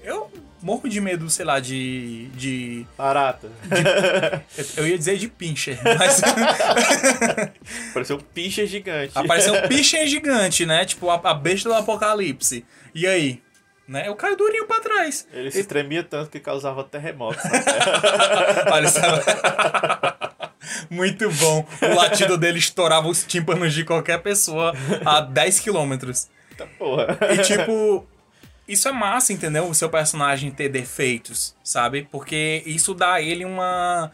Eu 0.04 0.30
morro 0.65 0.89
de 0.89 0.99
medo, 0.99 1.30
sei 1.30 1.45
lá, 1.45 1.60
de. 1.60 2.25
de 2.30 2.88
Barata. 2.97 3.51
eu 4.75 4.88
ia 4.88 4.97
dizer 4.97 5.15
de 5.17 5.28
pincher, 5.28 5.80
mas. 5.84 6.21
Pareceu 7.93 8.15
um 8.15 8.19
pincher 8.19 8.65
gigante. 8.65 9.12
Apareceu 9.13 9.54
um 9.54 9.62
pincher 9.69 10.08
gigante, 10.08 10.65
né? 10.65 10.84
Tipo 10.84 11.12
a, 11.12 11.21
a 11.23 11.34
besta 11.36 11.69
do 11.69 11.75
apocalipse. 11.75 12.65
E 12.95 13.06
aí? 13.06 13.43
Né? 13.88 14.08
Eu 14.08 14.15
caio 14.15 14.36
durinho 14.36 14.65
pra 14.65 14.80
trás. 14.80 15.28
Ele 15.32 15.51
se 15.51 15.63
tremia 15.63 16.04
tanto 16.04 16.32
que 16.32 16.39
causava 16.39 16.84
terremotos. 16.84 17.43
Olha, 18.71 18.88
sabe? 18.88 19.21
Muito 20.89 21.30
bom. 21.30 21.63
O 21.80 21.93
latido 21.93 22.36
dele 22.39 22.58
estourava 22.58 23.08
os 23.08 23.23
tímpanos 23.23 23.71
de 23.71 23.86
qualquer 23.86 24.23
pessoa 24.23 24.73
a 25.06 25.21
10 25.21 25.60
quilômetros. 25.60 26.28
Eita 26.49 26.65
porra. 26.80 27.19
E 27.32 27.38
tipo, 27.43 28.08
isso 28.67 28.88
é 28.88 28.91
massa, 28.91 29.32
entendeu? 29.32 29.67
O 29.67 29.75
seu 29.75 29.89
personagem 29.89 30.51
ter 30.51 30.69
defeitos, 30.69 31.56
sabe? 31.63 32.08
Porque 32.12 32.63
isso 32.65 32.93
dá 32.93 33.13
a 33.13 33.21
ele 33.21 33.45
uma 33.45 34.12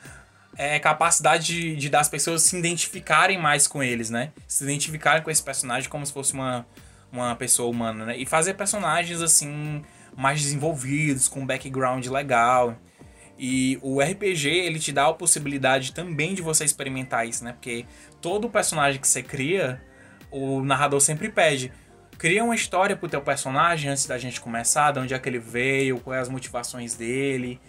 é, 0.57 0.77
capacidade 0.79 1.45
de, 1.45 1.75
de 1.75 1.89
das 1.89 2.09
pessoas 2.09 2.43
se 2.43 2.57
identificarem 2.57 3.37
mais 3.37 3.67
com 3.67 3.81
eles, 3.81 4.09
né? 4.09 4.31
Se 4.47 4.63
identificarem 4.63 5.23
com 5.23 5.31
esse 5.31 5.41
personagem 5.41 5.89
como 5.89 6.05
se 6.05 6.11
fosse 6.11 6.33
uma, 6.33 6.65
uma 7.11 7.35
pessoa 7.35 7.69
humana, 7.69 8.05
né? 8.05 8.17
E 8.17 8.25
fazer 8.25 8.55
personagens 8.55 9.21
assim 9.21 9.83
mais 10.15 10.41
desenvolvidos, 10.41 11.27
com 11.27 11.41
um 11.41 11.45
background 11.45 12.05
legal. 12.07 12.75
E 13.39 13.79
o 13.81 14.01
RPG, 14.01 14.49
ele 14.49 14.79
te 14.79 14.91
dá 14.91 15.07
a 15.07 15.13
possibilidade 15.13 15.93
também 15.93 16.35
de 16.35 16.41
você 16.41 16.63
experimentar 16.63 17.27
isso, 17.27 17.43
né? 17.43 17.53
Porque 17.53 17.85
todo 18.21 18.49
personagem 18.49 18.99
que 18.99 19.07
você 19.07 19.23
cria, 19.23 19.81
o 20.29 20.61
narrador 20.61 20.99
sempre 20.99 21.29
pede. 21.29 21.71
Cria 22.21 22.43
uma 22.43 22.53
história 22.53 22.95
pro 22.95 23.09
teu 23.09 23.19
personagem 23.19 23.89
antes 23.89 24.05
da 24.05 24.15
gente 24.15 24.39
começar, 24.39 24.91
de 24.91 24.99
onde 24.99 25.11
é 25.11 25.17
que 25.17 25.27
ele 25.27 25.39
veio, 25.39 25.99
quais 25.99 26.21
as 26.21 26.29
motivações 26.29 26.93
dele, 26.93 27.59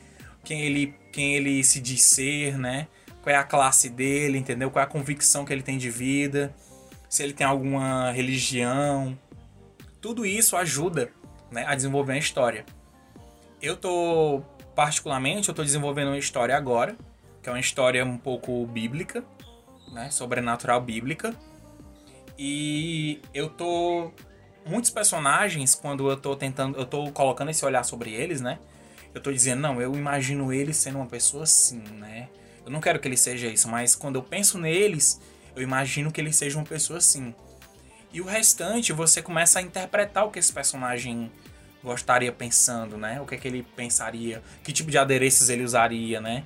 quem 0.44 0.60
ele, 0.60 0.94
quem 1.10 1.36
ele 1.36 1.64
se 1.64 1.80
diz 1.80 2.02
ser, 2.02 2.58
né? 2.58 2.86
qual 3.22 3.34
é 3.34 3.38
a 3.38 3.44
classe 3.44 3.88
dele, 3.88 4.36
entendeu? 4.36 4.70
Qual 4.70 4.82
é 4.82 4.84
a 4.84 4.86
convicção 4.86 5.46
que 5.46 5.54
ele 5.54 5.62
tem 5.62 5.78
de 5.78 5.88
vida, 5.88 6.54
se 7.08 7.22
ele 7.22 7.32
tem 7.32 7.46
alguma 7.46 8.12
religião. 8.12 9.18
Tudo 10.02 10.26
isso 10.26 10.54
ajuda 10.54 11.10
né, 11.50 11.64
a 11.66 11.74
desenvolver 11.74 12.12
uma 12.12 12.18
história. 12.18 12.66
Eu 13.62 13.74
tô, 13.74 14.42
particularmente, 14.76 15.48
eu 15.48 15.54
tô 15.54 15.64
desenvolvendo 15.64 16.08
uma 16.08 16.18
história 16.18 16.54
agora, 16.54 16.94
que 17.42 17.48
é 17.48 17.52
uma 17.52 17.58
história 17.58 18.04
um 18.04 18.18
pouco 18.18 18.66
bíblica, 18.66 19.24
né, 19.90 20.10
sobrenatural 20.10 20.78
bíblica. 20.82 21.34
E 22.38 23.22
eu 23.32 23.48
tô 23.48 24.12
muitos 24.66 24.90
personagens 24.90 25.74
quando 25.74 26.08
eu 26.10 26.16
tô 26.16 26.36
tentando, 26.36 26.78
eu 26.78 26.84
tô 26.84 27.10
colocando 27.12 27.50
esse 27.50 27.64
olhar 27.64 27.84
sobre 27.84 28.12
eles, 28.12 28.40
né? 28.40 28.58
Eu 29.14 29.20
tô 29.20 29.32
dizendo, 29.32 29.60
não, 29.60 29.80
eu 29.80 29.94
imagino 29.94 30.52
ele 30.52 30.72
sendo 30.72 30.96
uma 30.98 31.06
pessoa 31.06 31.44
assim, 31.44 31.82
né? 31.98 32.28
Eu 32.64 32.70
não 32.70 32.80
quero 32.80 32.98
que 32.98 33.08
ele 33.08 33.16
seja 33.16 33.48
isso, 33.48 33.68
mas 33.68 33.94
quando 33.94 34.16
eu 34.16 34.22
penso 34.22 34.58
neles, 34.58 35.20
eu 35.54 35.62
imagino 35.62 36.10
que 36.10 36.20
ele 36.20 36.32
seja 36.32 36.58
uma 36.58 36.64
pessoa 36.64 36.98
assim. 36.98 37.34
E 38.12 38.20
o 38.20 38.24
restante, 38.24 38.92
você 38.92 39.20
começa 39.20 39.58
a 39.58 39.62
interpretar 39.62 40.24
o 40.26 40.30
que 40.30 40.38
esse 40.38 40.52
personagem 40.52 41.30
gostaria 41.82 42.30
pensando, 42.30 42.96
né? 42.96 43.20
O 43.20 43.26
que 43.26 43.34
é 43.34 43.38
que 43.38 43.48
ele 43.48 43.66
pensaria, 43.74 44.42
que 44.62 44.72
tipo 44.72 44.90
de 44.90 44.98
adereços 44.98 45.48
ele 45.48 45.64
usaria, 45.64 46.20
né? 46.20 46.44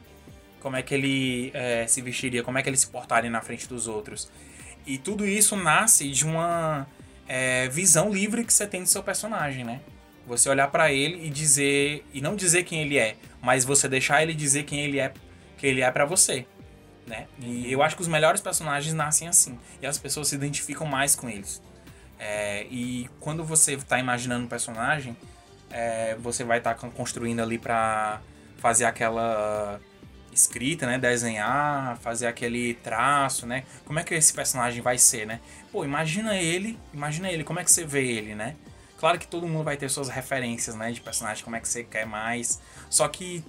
Como 0.60 0.76
é 0.76 0.82
que 0.82 0.94
ele 0.94 1.50
é, 1.54 1.86
se 1.86 2.00
vestiria, 2.00 2.42
como 2.42 2.58
é 2.58 2.62
que 2.62 2.68
ele 2.68 2.76
se 2.76 2.86
portaria 2.86 3.30
na 3.30 3.40
frente 3.40 3.68
dos 3.68 3.86
outros. 3.86 4.30
E 4.86 4.96
tudo 4.96 5.26
isso 5.26 5.54
nasce 5.56 6.08
de 6.10 6.24
uma 6.24 6.86
é, 7.28 7.68
visão 7.68 8.12
livre 8.12 8.44
que 8.44 8.52
você 8.52 8.66
tem 8.66 8.82
do 8.82 8.88
seu 8.88 9.02
personagem, 9.02 9.64
né? 9.64 9.80
Você 10.26 10.48
olhar 10.48 10.68
para 10.68 10.92
ele 10.92 11.26
e 11.26 11.30
dizer 11.30 12.04
e 12.12 12.20
não 12.20 12.34
dizer 12.34 12.64
quem 12.64 12.82
ele 12.82 12.98
é, 12.98 13.16
mas 13.40 13.64
você 13.64 13.88
deixar 13.88 14.22
ele 14.22 14.34
dizer 14.34 14.64
quem 14.64 14.80
ele 14.80 14.98
é, 14.98 15.12
que 15.56 15.66
ele 15.66 15.80
é 15.80 15.90
para 15.90 16.04
você, 16.04 16.46
né? 17.06 17.26
E 17.40 17.70
eu 17.70 17.82
acho 17.82 17.96
que 17.96 18.02
os 18.02 18.08
melhores 18.08 18.40
personagens 18.40 18.92
nascem 18.92 19.28
assim 19.28 19.58
e 19.80 19.86
as 19.86 19.98
pessoas 19.98 20.28
se 20.28 20.34
identificam 20.34 20.86
mais 20.86 21.14
com 21.14 21.28
eles. 21.28 21.62
É, 22.18 22.66
e 22.70 23.08
quando 23.20 23.44
você 23.44 23.74
está 23.74 23.98
imaginando 23.98 24.44
um 24.44 24.48
personagem, 24.48 25.16
é, 25.70 26.16
você 26.16 26.44
vai 26.44 26.58
estar 26.58 26.74
tá 26.74 26.88
construindo 26.88 27.40
ali 27.40 27.58
para 27.58 28.20
fazer 28.58 28.84
aquela 28.84 29.80
escrita, 30.36 30.86
né, 30.86 30.98
desenhar, 30.98 31.96
fazer 31.98 32.26
aquele 32.26 32.74
traço, 32.74 33.46
né? 33.46 33.64
Como 33.84 33.98
é 33.98 34.04
que 34.04 34.14
esse 34.14 34.32
personagem 34.32 34.80
vai 34.82 34.98
ser, 34.98 35.26
né? 35.26 35.40
Pô, 35.72 35.84
imagina 35.84 36.36
ele, 36.36 36.78
imagina 36.92 37.30
ele, 37.30 37.44
como 37.44 37.58
é 37.58 37.64
que 37.64 37.70
você 37.70 37.84
vê 37.84 38.06
ele, 38.06 38.34
né? 38.34 38.54
Claro 38.98 39.18
que 39.18 39.26
todo 39.26 39.46
mundo 39.46 39.64
vai 39.64 39.76
ter 39.76 39.90
suas 39.90 40.08
referências, 40.08 40.74
né, 40.74 40.90
de 40.90 41.00
personagem, 41.00 41.44
como 41.44 41.56
é 41.56 41.60
que 41.60 41.68
você 41.68 41.84
quer 41.84 42.06
mais. 42.06 42.60
Só 42.88 43.06
que 43.08 43.44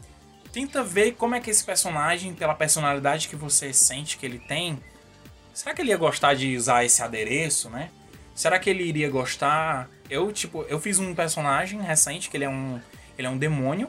tenta 0.52 0.84
ver 0.84 1.13
como 1.13 1.36
é 1.36 1.39
que 1.39 1.50
esse 1.50 1.63
personagem, 1.63 2.34
pela 2.34 2.54
personalidade 2.54 3.28
que 3.28 3.36
você 3.36 3.71
sente 3.71 4.17
que 4.17 4.26
ele 4.26 4.39
tem, 4.39 4.80
será 5.54 5.73
que 5.73 5.82
ele 5.82 5.91
ia 5.91 5.97
gostar 5.97 6.34
de 6.34 6.56
usar 6.56 6.84
esse 6.84 7.02
adereço, 7.02 7.69
né? 7.69 7.89
Será 8.36 8.60
que 8.60 8.69
ele 8.69 8.84
iria 8.84 9.10
gostar? 9.10 9.89
Eu, 10.10 10.32
tipo, 10.32 10.63
eu 10.69 10.80
fiz 10.80 11.00
um 11.00 11.15
personagem 11.15 11.82
recente 11.82 12.30
que 12.30 12.38
ele 12.38 12.45
é 12.45 12.50
um, 12.50 12.80
ele 13.17 13.28
é 13.28 13.30
um 13.30 13.38
demônio. 13.38 13.88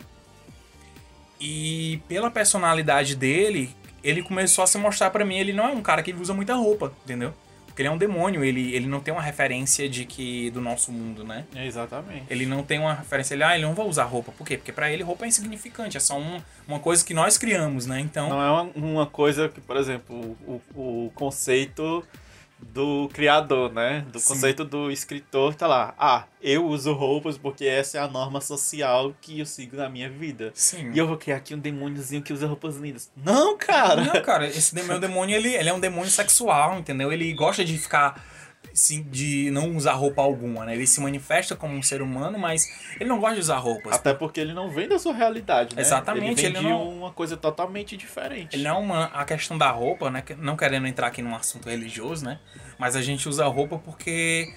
E 1.41 2.01
pela 2.09 2.31
personalidade 2.31 3.15
dele, 3.15 3.71
ele 4.03 4.23
começou 4.23 4.65
a 4.65 4.67
se 4.67 4.79
mostrar 4.79 5.11
para 5.11 5.25
mim, 5.25 5.39
ele 5.39 5.53
não 5.53 5.69
é 5.69 5.73
um 5.73 5.83
cara 5.83 6.03
que 6.03 6.13
usa 6.13 6.35
muita 6.35 6.55
roupa, 6.55 6.93
entendeu? 7.05 7.33
Porque 7.67 7.83
ele 7.83 7.89
é 7.89 7.93
um 7.93 7.99
demônio, 7.99 8.43
ele, 8.43 8.75
ele 8.75 8.87
não 8.87 8.99
tem 8.99 9.15
uma 9.15 9.23
referência 9.23 9.89
de 9.89 10.05
que 10.05 10.51
do 10.51 10.61
nosso 10.61 10.91
mundo, 10.91 11.23
né? 11.23 11.45
É, 11.55 11.65
exatamente. 11.65 12.25
Ele 12.29 12.45
não 12.45 12.65
tem 12.65 12.81
uma 12.81 12.93
referência, 12.93 13.35
ele, 13.35 13.45
ah, 13.45 13.55
ele 13.55 13.65
não 13.65 13.75
vai 13.75 13.87
usar 13.87 14.03
roupa. 14.03 14.33
Por 14.33 14.45
quê? 14.45 14.57
Porque 14.57 14.73
para 14.73 14.91
ele 14.91 15.05
roupa 15.05 15.25
é 15.25 15.29
insignificante, 15.29 15.97
é 15.97 16.01
só 16.01 16.19
um, 16.19 16.43
uma 16.67 16.81
coisa 16.81 17.05
que 17.05 17.15
nós 17.15 17.39
criamos, 17.39 17.87
né? 17.87 18.01
Então. 18.01 18.29
Não 18.29 18.43
é 18.43 18.51
uma, 18.51 18.71
uma 18.75 19.07
coisa 19.07 19.49
que, 19.49 19.61
por 19.61 19.77
exemplo, 19.77 20.37
o, 20.45 20.61
o 20.75 21.13
conceito 21.15 22.05
do 22.61 23.09
criador, 23.13 23.73
né? 23.73 24.05
Do 24.13 24.19
Sim. 24.19 24.29
conceito 24.29 24.65
do 24.65 24.91
escritor, 24.91 25.55
tá 25.55 25.67
lá. 25.67 25.95
Ah, 25.99 26.25
eu 26.41 26.67
uso 26.67 26.93
roupas 26.93 27.39
porque 27.39 27.65
essa 27.65 27.99
é 27.99 28.01
a 28.01 28.09
norma 28.09 28.41
social 28.41 29.15
que 29.21 29.39
eu 29.39 29.47
sigo 29.47 29.77
na 29.77 29.89
minha 29.89 30.09
vida. 30.11 30.51
Sim. 30.55 30.93
E 30.93 30.99
eu 30.99 31.07
vou 31.07 31.17
criar 31.17 31.37
aqui 31.37 31.55
um 31.55 31.59
demôniozinho 31.59 32.23
que 32.23 32.33
usa 32.33 32.47
roupas 32.47 32.77
lindas. 32.77 33.11
Não, 33.17 33.57
cara! 33.57 34.05
Não, 34.05 34.23
cara, 34.23 34.47
esse 34.47 34.75
meu 34.75 34.99
demônio, 34.99 35.37
ele, 35.37 35.55
ele 35.55 35.69
é 35.69 35.73
um 35.73 35.81
demônio 35.81 36.11
sexual, 36.11 36.79
entendeu? 36.79 37.13
Ele 37.13 37.33
gosta 37.33 37.65
de 37.65 37.77
ficar 37.79 38.23
de 39.11 39.51
não 39.51 39.77
usar 39.77 39.93
roupa 39.93 40.23
alguma, 40.23 40.65
né? 40.65 40.75
Ele 40.75 40.87
se 40.87 41.01
manifesta 41.01 41.57
como 41.57 41.75
um 41.75 41.83
ser 41.83 42.03
humano, 42.03 42.39
mas 42.39 42.67
ele 43.01 43.09
não 43.09 43.19
gosta 43.19 43.35
de 43.35 43.41
usar 43.41 43.59
roupas. 43.59 43.95
Até 43.95 44.15
porque 44.15 44.41
ele 44.41 44.53
não 44.53 44.71
vem 44.71 44.89
da 44.89 44.99
sua 44.99 45.15
realidade, 45.15 45.75
né? 45.75 45.83
Exatamente. 45.83 46.45
Ele, 46.45 46.55
vem 46.55 46.63
ele 46.63 46.69
não... 46.69 46.89
uma 46.89 47.13
coisa 47.13 47.37
totalmente 47.37 47.97
diferente. 47.97 48.55
Ele 48.55 48.65
não 48.65 48.77
é 48.77 48.79
uma... 48.79 49.05
A 49.07 49.25
questão 49.25 49.59
da 49.59 49.71
roupa, 49.71 50.11
né? 50.11 50.23
Não 50.39 50.57
querendo 50.57 50.87
entrar 50.87 51.09
aqui 51.09 51.23
num 51.23 51.35
assunto 51.35 51.69
religioso, 51.69 52.25
né? 52.25 52.39
Mas 52.79 52.95
a 52.97 53.03
gente 53.03 53.29
usa 53.29 53.47
roupa 53.47 53.79
porque 53.79 54.53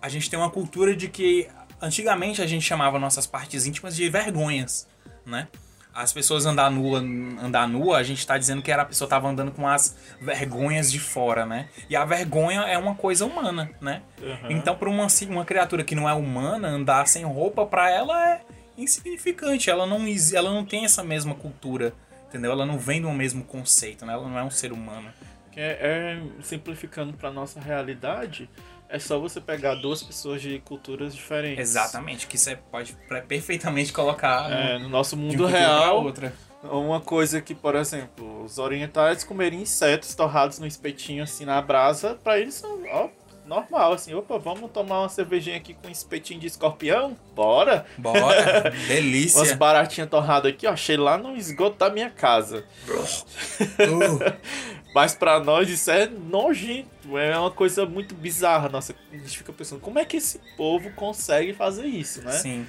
a 0.00 0.08
gente 0.08 0.30
tem 0.30 0.38
uma 0.38 0.50
cultura 0.50 0.96
de 0.96 1.08
que 1.08 1.48
antigamente 1.80 2.42
a 2.42 2.46
gente 2.46 2.62
chamava 2.62 2.98
nossas 2.98 3.26
partes 3.26 3.66
íntimas 3.66 3.96
de 3.96 4.08
vergonhas, 4.08 4.88
né? 5.24 5.48
As 5.94 6.12
pessoas 6.12 6.46
andar 6.46 6.70
nua, 6.70 6.98
andar 6.98 7.68
nua, 7.68 7.98
a 7.98 8.02
gente 8.02 8.26
tá 8.26 8.38
dizendo 8.38 8.62
que 8.62 8.70
era 8.70 8.82
a 8.82 8.84
pessoa 8.84 9.08
tava 9.08 9.28
andando 9.28 9.50
com 9.50 9.66
as 9.66 9.96
vergonhas 10.20 10.90
de 10.90 11.00
fora, 11.00 11.44
né? 11.44 11.68
E 11.88 11.96
a 11.96 12.04
vergonha 12.04 12.60
é 12.62 12.78
uma 12.78 12.94
coisa 12.94 13.26
humana, 13.26 13.70
né? 13.80 14.02
Uhum. 14.20 14.50
Então, 14.50 14.76
para 14.76 14.88
uma, 14.88 15.06
uma 15.28 15.44
criatura 15.44 15.82
que 15.82 15.94
não 15.94 16.08
é 16.08 16.12
humana, 16.14 16.68
andar 16.68 17.06
sem 17.06 17.24
roupa, 17.24 17.66
para 17.66 17.90
ela 17.90 18.30
é 18.30 18.40
insignificante. 18.76 19.70
Ela 19.70 19.86
não, 19.86 20.04
ela 20.34 20.50
não 20.50 20.64
tem 20.64 20.84
essa 20.84 21.02
mesma 21.02 21.34
cultura, 21.34 21.92
entendeu? 22.28 22.52
Ela 22.52 22.64
não 22.64 22.78
vem 22.78 23.02
do 23.02 23.10
mesmo 23.10 23.44
conceito, 23.44 24.06
né? 24.06 24.12
Ela 24.12 24.28
não 24.28 24.38
é 24.38 24.42
um 24.42 24.50
ser 24.50 24.72
humano. 24.72 25.10
É, 25.56 26.18
é 26.18 26.42
simplificando 26.42 27.12
para 27.12 27.30
nossa 27.30 27.60
realidade, 27.60 28.48
é 28.90 28.98
só 28.98 29.18
você 29.18 29.40
pegar 29.40 29.76
duas 29.76 30.02
pessoas 30.02 30.42
de 30.42 30.58
culturas 30.60 31.14
diferentes. 31.14 31.60
Exatamente, 31.60 32.26
que 32.26 32.36
você 32.36 32.56
pode 32.56 32.96
perfeitamente 33.28 33.92
colocar 33.92 34.48
no, 34.48 34.54
é, 34.54 34.78
no 34.78 34.88
nosso 34.88 35.16
mundo 35.16 35.46
real. 35.46 36.04
Outra. 36.04 36.34
Uma 36.62 37.00
coisa 37.00 37.40
que, 37.40 37.54
por 37.54 37.74
exemplo, 37.74 38.44
os 38.44 38.58
orientais 38.58 39.24
comeriam 39.24 39.62
insetos 39.62 40.14
torrados 40.14 40.58
no 40.58 40.66
espetinho 40.66 41.22
assim 41.22 41.46
na 41.46 41.62
brasa, 41.62 42.18
para 42.22 42.38
eles 42.38 42.54
são 42.54 42.82
ó, 42.92 43.08
normal, 43.46 43.94
assim, 43.94 44.12
opa, 44.12 44.38
vamos 44.38 44.70
tomar 44.70 45.00
uma 45.00 45.08
cervejinha 45.08 45.56
aqui 45.56 45.72
com 45.72 45.88
espetinho 45.88 46.38
de 46.38 46.48
escorpião? 46.48 47.16
Bora! 47.34 47.86
Bora! 47.96 48.70
Delícia! 48.86 49.40
Umas 49.40 49.52
baratinhas 49.52 50.10
torradas 50.10 50.52
aqui, 50.52 50.66
ó, 50.66 50.72
achei 50.72 50.96
lá 50.96 51.16
no 51.16 51.34
esgoto 51.34 51.78
da 51.78 51.88
minha 51.88 52.10
casa. 52.10 52.64
uh. 52.88 54.40
Mas 54.94 55.14
para 55.14 55.38
nós 55.38 55.68
isso 55.68 55.90
é 55.90 56.06
nojento, 56.06 57.16
é 57.16 57.38
uma 57.38 57.50
coisa 57.50 57.86
muito 57.86 58.14
bizarra. 58.14 58.68
Nossa, 58.68 58.94
a 59.12 59.16
gente 59.16 59.38
fica 59.38 59.52
pensando, 59.52 59.80
como 59.80 59.98
é 59.98 60.04
que 60.04 60.16
esse 60.16 60.40
povo 60.56 60.90
consegue 60.92 61.54
fazer 61.54 61.86
isso, 61.86 62.22
né? 62.22 62.32
Sim. 62.32 62.66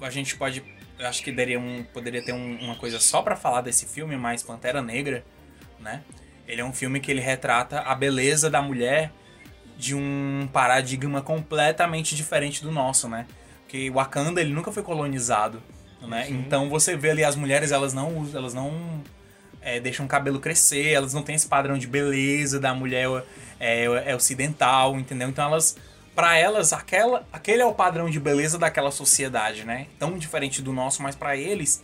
A 0.00 0.10
gente 0.10 0.36
pode. 0.36 0.62
Eu 0.98 1.06
acho 1.08 1.22
que 1.22 1.32
daria 1.32 1.58
um, 1.58 1.82
poderia 1.92 2.22
ter 2.22 2.32
um, 2.32 2.58
uma 2.60 2.76
coisa 2.76 3.00
só 3.00 3.22
para 3.22 3.34
falar 3.34 3.62
desse 3.62 3.86
filme, 3.86 4.16
mais 4.16 4.42
Pantera 4.42 4.82
Negra, 4.82 5.24
né? 5.80 6.02
Ele 6.46 6.60
é 6.60 6.64
um 6.64 6.72
filme 6.72 7.00
que 7.00 7.10
ele 7.10 7.20
retrata 7.20 7.80
a 7.80 7.94
beleza 7.94 8.50
da 8.50 8.60
mulher 8.60 9.10
de 9.76 9.94
um 9.94 10.48
paradigma 10.52 11.22
completamente 11.22 12.14
diferente 12.14 12.62
do 12.62 12.70
nosso, 12.70 13.08
né? 13.08 13.26
Porque 13.62 13.90
o 13.90 13.94
Wakanda 13.94 14.40
ele 14.40 14.52
nunca 14.52 14.70
foi 14.70 14.82
colonizado, 14.82 15.62
né? 16.02 16.26
Uhum. 16.28 16.34
Então 16.34 16.68
você 16.68 16.96
vê 16.96 17.10
ali 17.10 17.24
as 17.24 17.34
mulheres 17.34 17.72
elas 17.72 17.94
não 17.94 18.28
elas 18.34 18.52
não 18.52 19.02
é, 19.64 19.80
deixam 19.80 20.04
o 20.04 20.08
cabelo 20.08 20.38
crescer, 20.38 20.92
elas 20.92 21.14
não 21.14 21.22
têm 21.22 21.34
esse 21.34 21.48
padrão 21.48 21.78
de 21.78 21.86
beleza 21.86 22.60
da 22.60 22.74
mulher 22.74 23.08
é, 23.58 23.84
é 23.84 24.14
ocidental, 24.14 24.96
entendeu? 24.98 25.28
Então 25.28 25.44
elas, 25.46 25.76
para 26.14 26.36
elas, 26.36 26.72
aquela, 26.72 27.26
aquele 27.32 27.62
é 27.62 27.66
o 27.66 27.74
padrão 27.74 28.10
de 28.10 28.20
beleza 28.20 28.58
daquela 28.58 28.90
sociedade, 28.90 29.64
né? 29.64 29.86
Tão 29.98 30.18
diferente 30.18 30.60
do 30.60 30.72
nosso, 30.72 31.02
mas 31.02 31.16
para 31.16 31.36
eles 31.36 31.82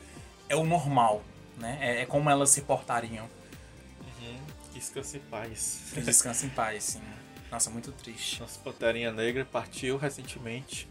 é 0.48 0.54
o 0.54 0.64
normal, 0.64 1.22
né? 1.56 1.78
É, 1.80 2.02
é 2.02 2.06
como 2.06 2.28
elas 2.28 2.50
se 2.50 2.60
portariam. 2.60 3.24
Uhum. 4.00 4.36
Descanse 4.74 5.16
em 5.16 5.20
paz. 5.20 5.80
Descanse 6.04 6.46
em 6.46 6.50
paz, 6.50 6.84
sim. 6.84 7.00
Nossa, 7.50 7.70
muito 7.70 7.90
triste. 7.92 8.40
Nossa 8.40 8.60
Panterinha 8.60 9.10
Negra 9.10 9.44
partiu 9.44 9.96
recentemente, 9.96 10.88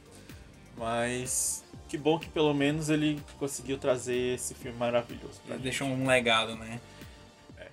mas 0.76 1.64
que 1.90 1.98
bom 1.98 2.20
que 2.20 2.30
pelo 2.30 2.54
menos 2.54 2.88
ele 2.90 3.20
conseguiu 3.40 3.78
trazer 3.80 4.36
esse 4.36 4.54
filme 4.54 4.78
maravilhoso. 4.78 5.42
Ele 5.50 5.58
deixou 5.58 5.88
um 5.88 6.06
legado, 6.06 6.56
né? 6.56 6.80
É. 7.58 7.68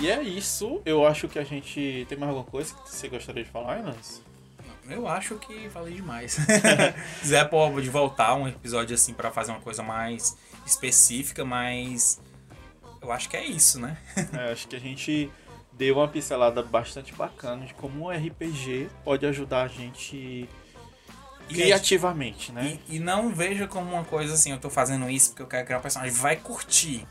E 0.00 0.10
é 0.10 0.22
isso. 0.22 0.82
Eu 0.84 1.06
acho 1.06 1.28
que 1.28 1.38
a 1.38 1.44
gente. 1.44 2.04
Tem 2.08 2.18
mais 2.18 2.30
alguma 2.30 2.50
coisa 2.50 2.74
que 2.74 2.90
você 2.90 3.08
gostaria 3.08 3.44
de 3.44 3.50
falar, 3.50 3.78
Inas? 3.78 4.20
Eu 4.90 5.08
acho 5.08 5.36
que 5.36 5.68
falei 5.70 5.94
demais. 5.94 6.38
Zé 7.24 7.44
pode 7.44 7.88
voltar 7.88 8.34
um 8.34 8.48
episódio 8.48 8.94
assim 8.94 9.14
para 9.14 9.30
fazer 9.30 9.52
uma 9.52 9.60
coisa 9.60 9.82
mais 9.82 10.36
específica, 10.66 11.44
mas 11.44 12.20
eu 13.00 13.10
acho 13.12 13.28
que 13.28 13.36
é 13.36 13.44
isso, 13.44 13.80
né? 13.80 13.96
é, 14.32 14.52
acho 14.52 14.68
que 14.68 14.76
a 14.76 14.80
gente 14.80 15.30
deu 15.72 15.96
uma 15.96 16.08
pincelada 16.08 16.62
bastante 16.62 17.14
bacana 17.14 17.64
de 17.64 17.74
como 17.74 18.06
o 18.06 18.10
RPG 18.10 18.88
pode 19.04 19.24
ajudar 19.26 19.62
a 19.62 19.68
gente 19.68 20.48
criativamente, 21.48 22.52
né? 22.52 22.78
E, 22.88 22.96
e, 22.96 22.98
não 23.00 23.30
veja 23.30 23.66
como 23.66 23.92
uma 23.92 24.04
coisa 24.04 24.34
assim, 24.34 24.52
eu 24.52 24.58
tô 24.58 24.70
fazendo 24.70 25.08
isso 25.10 25.30
porque 25.30 25.42
eu 25.42 25.46
quero 25.46 25.64
criar 25.64 25.78
um 25.78 25.82
personagem. 25.82 26.14
Vai 26.14 26.36
curtir. 26.36 27.06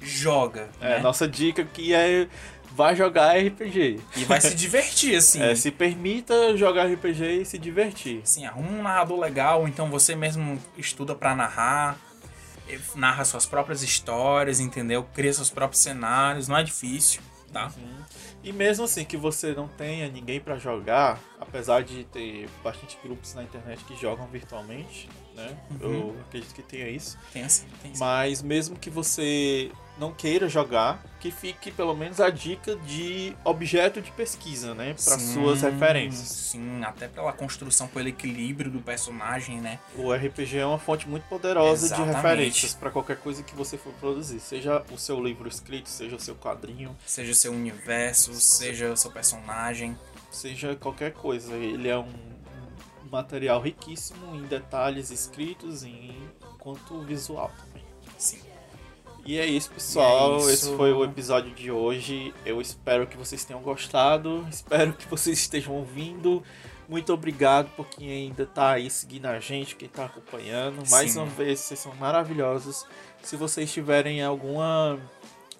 Joga. 0.00 0.68
É, 0.80 0.96
né? 0.96 0.98
nossa 1.00 1.26
dica 1.26 1.62
aqui 1.62 1.94
é 1.94 2.28
vai 2.74 2.96
jogar 2.96 3.38
RPG. 3.38 4.00
E 4.16 4.24
vai 4.24 4.40
se 4.40 4.54
divertir, 4.54 5.16
assim. 5.16 5.40
É, 5.40 5.54
se 5.54 5.70
permita 5.70 6.56
jogar 6.56 6.86
RPG 6.86 7.42
e 7.42 7.44
se 7.44 7.56
divertir. 7.56 8.20
Sim, 8.24 8.44
arruma 8.46 8.70
um 8.70 8.82
narrador 8.82 9.18
legal, 9.18 9.68
então 9.68 9.88
você 9.88 10.16
mesmo 10.16 10.60
estuda 10.76 11.14
para 11.14 11.34
narrar, 11.36 11.96
narra 12.96 13.24
suas 13.24 13.46
próprias 13.46 13.82
histórias, 13.82 14.58
entendeu? 14.58 15.06
Cria 15.14 15.32
seus 15.32 15.50
próprios 15.50 15.82
cenários, 15.82 16.48
não 16.48 16.56
é 16.56 16.62
difícil, 16.64 17.22
tá? 17.52 17.72
Uhum. 17.76 18.04
E 18.42 18.52
mesmo 18.52 18.84
assim 18.84 19.04
que 19.04 19.16
você 19.16 19.54
não 19.54 19.68
tenha 19.68 20.08
ninguém 20.08 20.40
para 20.40 20.58
jogar, 20.58 21.18
apesar 21.40 21.82
de 21.82 22.04
ter 22.04 22.48
bastante 22.62 22.98
grupos 23.02 23.34
na 23.34 23.42
internet 23.42 23.82
que 23.84 23.96
jogam 23.96 24.26
virtualmente, 24.26 25.08
né? 25.34 25.56
Uhum. 25.70 25.78
Eu 25.80 26.16
acredito 26.26 26.54
que 26.54 26.62
tenha 26.62 26.88
isso. 26.88 27.16
Tem 27.32 27.48
sim, 27.48 27.66
tem 27.80 27.94
sim. 27.94 28.00
Mas 28.00 28.42
mesmo 28.42 28.76
que 28.76 28.90
você 28.90 29.70
não 29.98 30.12
queira 30.12 30.48
jogar, 30.48 31.02
que 31.20 31.30
fique 31.30 31.70
pelo 31.70 31.94
menos 31.94 32.20
a 32.20 32.28
dica 32.28 32.76
de 32.76 33.34
objeto 33.44 34.00
de 34.00 34.10
pesquisa, 34.10 34.74
né? 34.74 34.94
Para 35.04 35.18
suas 35.18 35.62
referências. 35.62 36.28
Sim, 36.28 36.82
até 36.82 37.08
pela 37.08 37.32
construção, 37.32 37.86
pelo 37.88 38.08
equilíbrio 38.08 38.70
do 38.70 38.80
personagem, 38.80 39.60
né? 39.60 39.78
O 39.96 40.12
RPG 40.12 40.58
é 40.58 40.66
uma 40.66 40.78
fonte 40.78 41.08
muito 41.08 41.24
poderosa 41.24 41.86
Exatamente. 41.86 42.10
de 42.10 42.16
referências 42.16 42.74
para 42.74 42.90
qualquer 42.90 43.16
coisa 43.16 43.42
que 43.42 43.54
você 43.54 43.78
for 43.78 43.92
produzir, 43.94 44.40
seja 44.40 44.84
o 44.90 44.98
seu 44.98 45.22
livro 45.22 45.48
escrito, 45.48 45.88
seja 45.88 46.16
o 46.16 46.20
seu 46.20 46.34
quadrinho, 46.34 46.96
seja 47.06 47.32
o 47.32 47.34
seu 47.34 47.52
universo, 47.52 48.34
seja 48.34 48.92
o 48.92 48.96
seu 48.96 49.10
personagem, 49.10 49.96
seja 50.30 50.74
qualquer 50.76 51.12
coisa. 51.12 51.54
Ele 51.54 51.88
é 51.88 51.96
um 51.96 52.12
material 53.10 53.60
riquíssimo 53.60 54.34
em 54.34 54.42
detalhes 54.42 55.10
escritos 55.10 55.84
e 55.84 56.12
quanto 56.58 57.00
visual 57.02 57.50
também. 57.56 57.84
Sim. 58.18 58.53
E 59.24 59.38
é 59.38 59.46
isso, 59.46 59.70
pessoal. 59.70 60.34
É 60.34 60.38
isso. 60.38 60.50
Esse 60.50 60.76
foi 60.76 60.92
o 60.92 61.04
episódio 61.04 61.54
de 61.54 61.70
hoje. 61.70 62.34
Eu 62.44 62.60
espero 62.60 63.06
que 63.06 63.16
vocês 63.16 63.44
tenham 63.44 63.62
gostado. 63.62 64.46
Espero 64.50 64.92
que 64.92 65.08
vocês 65.08 65.38
estejam 65.38 65.74
ouvindo. 65.74 66.42
Muito 66.88 67.12
obrigado 67.12 67.70
por 67.74 67.88
quem 67.88 68.10
ainda 68.10 68.42
está 68.42 68.72
aí 68.72 68.90
seguindo 68.90 69.26
a 69.26 69.40
gente, 69.40 69.74
quem 69.74 69.88
está 69.88 70.04
acompanhando. 70.04 70.88
Mais 70.90 71.12
Sim. 71.12 71.20
uma 71.20 71.26
vez, 71.26 71.60
vocês 71.60 71.80
são 71.80 71.94
maravilhosos. 71.94 72.86
Se 73.22 73.36
vocês 73.36 73.72
tiverem 73.72 74.22
alguma 74.22 74.98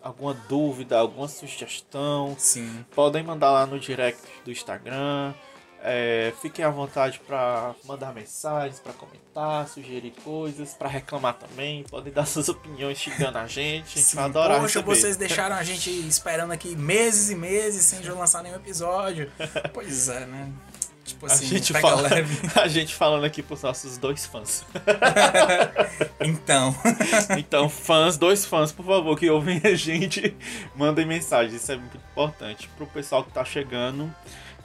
alguma 0.03 0.35
dúvida, 0.35 0.99
alguma 0.99 1.27
sugestão, 1.27 2.37
Sim. 2.39 2.85
podem 2.95 3.23
mandar 3.23 3.51
lá 3.51 3.65
no 3.65 3.81
direct 3.81 4.21
do 4.45 4.51
Instagram. 4.53 5.33
É, 5.87 6.33
fiquem 6.41 6.65
à 6.65 6.71
vontade 6.71 7.21
para 7.27 7.75
mandar 7.85 8.15
mensagens, 8.15 8.81
para 8.81 8.95
comentar, 8.95 9.69
sugerir 9.69 10.15
coisas, 10.25 10.73
para 10.73 10.89
reclamar 10.89 11.35
também. 11.35 11.85
Podem 11.85 12.11
dar 12.11 12.25
suas 12.27 12.49
opiniões 12.49 12.97
xingando 12.97 13.37
a 13.37 13.47
gente. 13.47 13.85
A 13.85 13.97
gente 13.97 14.01
Sim, 14.01 14.17
vai 14.17 14.25
adorar 14.25 14.61
Poxa, 14.61 14.79
receber. 14.79 14.87
vocês 14.87 15.17
deixaram 15.19 15.55
a 15.55 15.63
gente 15.63 15.91
esperando 15.91 16.53
aqui 16.53 16.75
meses 16.75 17.29
e 17.29 17.35
meses 17.35 17.83
sem 17.85 18.03
já 18.03 18.15
lançar 18.19 18.43
nenhum 18.43 18.57
episódio. 18.57 19.31
pois 19.75 20.09
é, 20.09 20.25
né? 20.25 20.51
Tipo 21.05 21.27
assim, 21.27 21.45
a 21.45 21.49
gente, 21.51 21.73
fala, 21.75 22.01
leve. 22.01 22.35
a 22.59 22.67
gente 22.67 22.95
falando 22.95 23.25
aqui 23.25 23.43
pros 23.43 23.61
nossos 23.61 23.99
dois 23.99 24.25
fãs. 24.25 24.65
então. 26.19 26.75
então, 27.37 27.69
fãs, 27.69 28.17
dois 28.17 28.47
fãs, 28.47 28.73
por 28.73 28.87
favor, 28.87 29.19
que 29.19 29.29
ouvem 29.29 29.61
a 29.63 29.75
gente, 29.75 30.35
mandem 30.75 31.05
mensagem. 31.05 31.57
Isso 31.57 31.71
é 31.71 31.77
muito 31.77 31.99
importante 31.99 32.71
pro 32.75 32.87
pessoal 32.87 33.23
que 33.23 33.31
tá 33.33 33.45
chegando. 33.45 34.11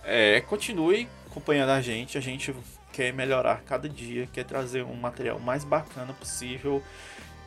É, 0.04 0.42
continue 0.42 1.08
acompanhando 1.28 1.70
a 1.70 1.82
gente. 1.82 2.18
A 2.18 2.22
gente 2.22 2.56
quer 2.92 3.14
melhorar 3.14 3.62
cada 3.66 3.88
dia, 3.88 4.28
quer 4.32 4.44
trazer 4.44 4.84
um 4.84 4.96
material 4.96 5.40
mais 5.40 5.64
bacana 5.64 6.14
possível. 6.14 6.84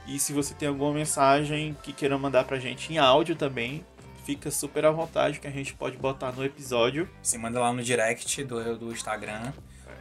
E 0.07 0.19
se 0.19 0.33
você 0.33 0.55
tem 0.55 0.69
alguma 0.69 0.93
mensagem 0.93 1.77
que 1.83 1.93
queira 1.93 2.19
mandar 2.19 2.45
pra 2.45 2.59
gente 2.59 2.93
em 2.93 2.99
áudio 2.99 3.37
também, 3.37 3.85
fica 4.25 4.51
super 4.51 4.85
à 4.85 4.91
vontade 4.91 5.41
que 5.41 5.47
a 5.47 5.51
gente 5.51 5.75
pode 5.75 5.97
botar 5.97 6.33
no 6.33 6.45
episódio. 6.45 7.09
Você 7.23 7.39
manda 7.39 7.61
lá 7.61 7.73
no 7.73 7.83
direct 7.83 8.43
do, 8.45 8.79
do 8.79 8.93
Instagram. 8.93 9.53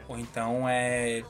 Ou 0.08 0.20
então 0.20 0.68
é 0.68 1.24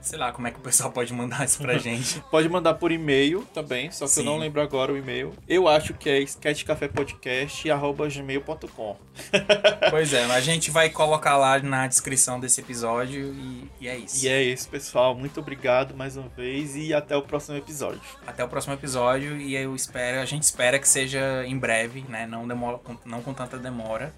Sei 0.00 0.18
lá 0.18 0.32
como 0.32 0.48
é 0.48 0.50
que 0.50 0.58
o 0.58 0.62
pessoal 0.62 0.90
pode 0.90 1.12
mandar 1.12 1.44
isso 1.44 1.58
pra 1.58 1.76
gente. 1.78 2.22
pode 2.30 2.48
mandar 2.48 2.72
por 2.74 2.90
e-mail 2.90 3.46
também, 3.52 3.90
só 3.90 4.06
que 4.06 4.12
Sim. 4.12 4.20
eu 4.20 4.26
não 4.26 4.38
lembro 4.38 4.62
agora 4.62 4.92
o 4.92 4.96
e-mail. 4.96 5.34
Eu 5.46 5.68
acho 5.68 5.92
que 5.94 6.08
é 6.08 6.20
sketchcafépodcast.gmail.com 6.20 8.96
Pois 9.90 10.12
é, 10.12 10.24
a 10.24 10.40
gente 10.40 10.70
vai 10.70 10.88
colocar 10.90 11.36
lá 11.36 11.58
na 11.58 11.86
descrição 11.86 12.40
desse 12.40 12.60
episódio 12.60 13.34
e, 13.34 13.70
e, 13.80 13.88
é 13.88 13.96
isso. 13.98 14.24
E 14.24 14.28
é 14.28 14.42
isso, 14.42 14.68
pessoal. 14.68 15.14
Muito 15.14 15.38
obrigado 15.40 15.94
mais 15.94 16.16
uma 16.16 16.28
vez 16.28 16.76
e 16.76 16.94
até 16.94 17.16
o 17.16 17.22
próximo 17.22 17.58
episódio. 17.58 18.00
Até 18.26 18.42
o 18.44 18.48
próximo 18.48 18.72
episódio 18.74 19.36
e 19.36 19.54
eu 19.54 19.74
espero, 19.74 20.20
a 20.20 20.24
gente 20.24 20.44
espera 20.44 20.78
que 20.78 20.88
seja 20.88 21.44
em 21.46 21.58
breve, 21.58 22.04
né? 22.08 22.26
Não, 22.26 22.48
demora, 22.48 22.80
não 23.04 23.20
com 23.22 23.34
tanta 23.34 23.58
demora. 23.58 24.14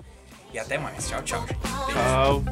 E 0.52 0.58
até 0.58 0.76
mais. 0.76 1.08
Tchau, 1.08 1.22
tchau, 1.22 1.46
gente. 1.46 1.60
Tchau. 1.92 2.42